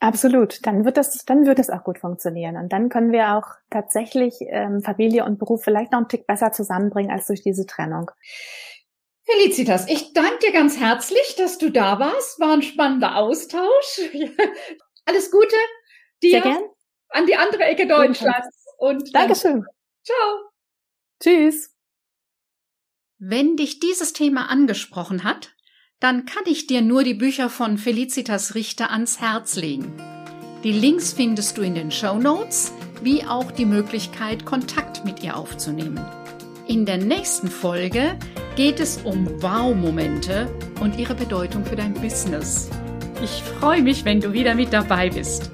Absolut. 0.00 0.64
Dann 0.64 0.84
wird 0.84 0.96
das, 0.96 1.24
dann 1.24 1.44
wird 1.44 1.58
es 1.58 1.70
auch 1.70 1.82
gut 1.82 1.98
funktionieren. 1.98 2.56
Und 2.56 2.72
dann 2.72 2.88
können 2.88 3.12
wir 3.12 3.34
auch 3.34 3.46
tatsächlich 3.70 4.34
ähm, 4.42 4.80
Familie 4.80 5.24
und 5.24 5.38
Beruf 5.38 5.64
vielleicht 5.64 5.92
noch 5.92 5.98
einen 5.98 6.08
Tick 6.08 6.26
besser 6.26 6.52
zusammenbringen 6.52 7.10
als 7.10 7.26
durch 7.26 7.42
diese 7.42 7.66
Trennung. 7.66 8.10
Felicitas, 9.30 9.86
ich 9.88 10.14
danke 10.14 10.38
dir 10.38 10.52
ganz 10.52 10.78
herzlich, 10.78 11.34
dass 11.36 11.58
du 11.58 11.70
da 11.70 11.98
warst. 11.98 12.40
War 12.40 12.52
ein 12.54 12.62
spannender 12.62 13.16
Austausch. 13.16 14.00
Alles 15.04 15.30
Gute 15.30 15.56
dir 16.22 16.30
Sehr 16.30 16.40
gern. 16.40 16.62
an 17.10 17.26
die 17.26 17.36
andere 17.36 17.64
Ecke 17.64 17.86
Deutschlands. 17.86 18.64
Und 18.78 19.14
Dankeschön. 19.14 19.64
Ciao. 20.02 20.50
Tschüss. 21.20 21.74
Wenn 23.18 23.56
dich 23.56 23.80
dieses 23.80 24.12
Thema 24.12 24.48
angesprochen 24.48 25.24
hat, 25.24 25.50
dann 26.00 26.24
kann 26.24 26.44
ich 26.46 26.66
dir 26.66 26.80
nur 26.80 27.02
die 27.02 27.14
Bücher 27.14 27.50
von 27.50 27.76
Felicitas 27.76 28.54
Richter 28.54 28.90
ans 28.92 29.20
Herz 29.20 29.56
legen. 29.56 29.92
Die 30.62 30.72
Links 30.72 31.12
findest 31.12 31.58
du 31.58 31.62
in 31.62 31.74
den 31.74 31.90
Show 31.90 32.18
Notes, 32.18 32.72
wie 33.02 33.24
auch 33.24 33.50
die 33.50 33.66
Möglichkeit, 33.66 34.46
Kontakt 34.46 35.04
mit 35.04 35.22
ihr 35.22 35.36
aufzunehmen. 35.36 35.98
In 36.68 36.84
der 36.84 36.98
nächsten 36.98 37.48
Folge 37.48 38.18
geht 38.54 38.78
es 38.78 38.98
um 38.98 39.26
Wow-Momente 39.40 40.54
und 40.80 40.98
ihre 40.98 41.14
Bedeutung 41.14 41.64
für 41.64 41.76
dein 41.76 41.94
Business. 41.94 42.68
Ich 43.24 43.42
freue 43.42 43.80
mich, 43.80 44.04
wenn 44.04 44.20
du 44.20 44.34
wieder 44.34 44.54
mit 44.54 44.74
dabei 44.74 45.08
bist. 45.08 45.50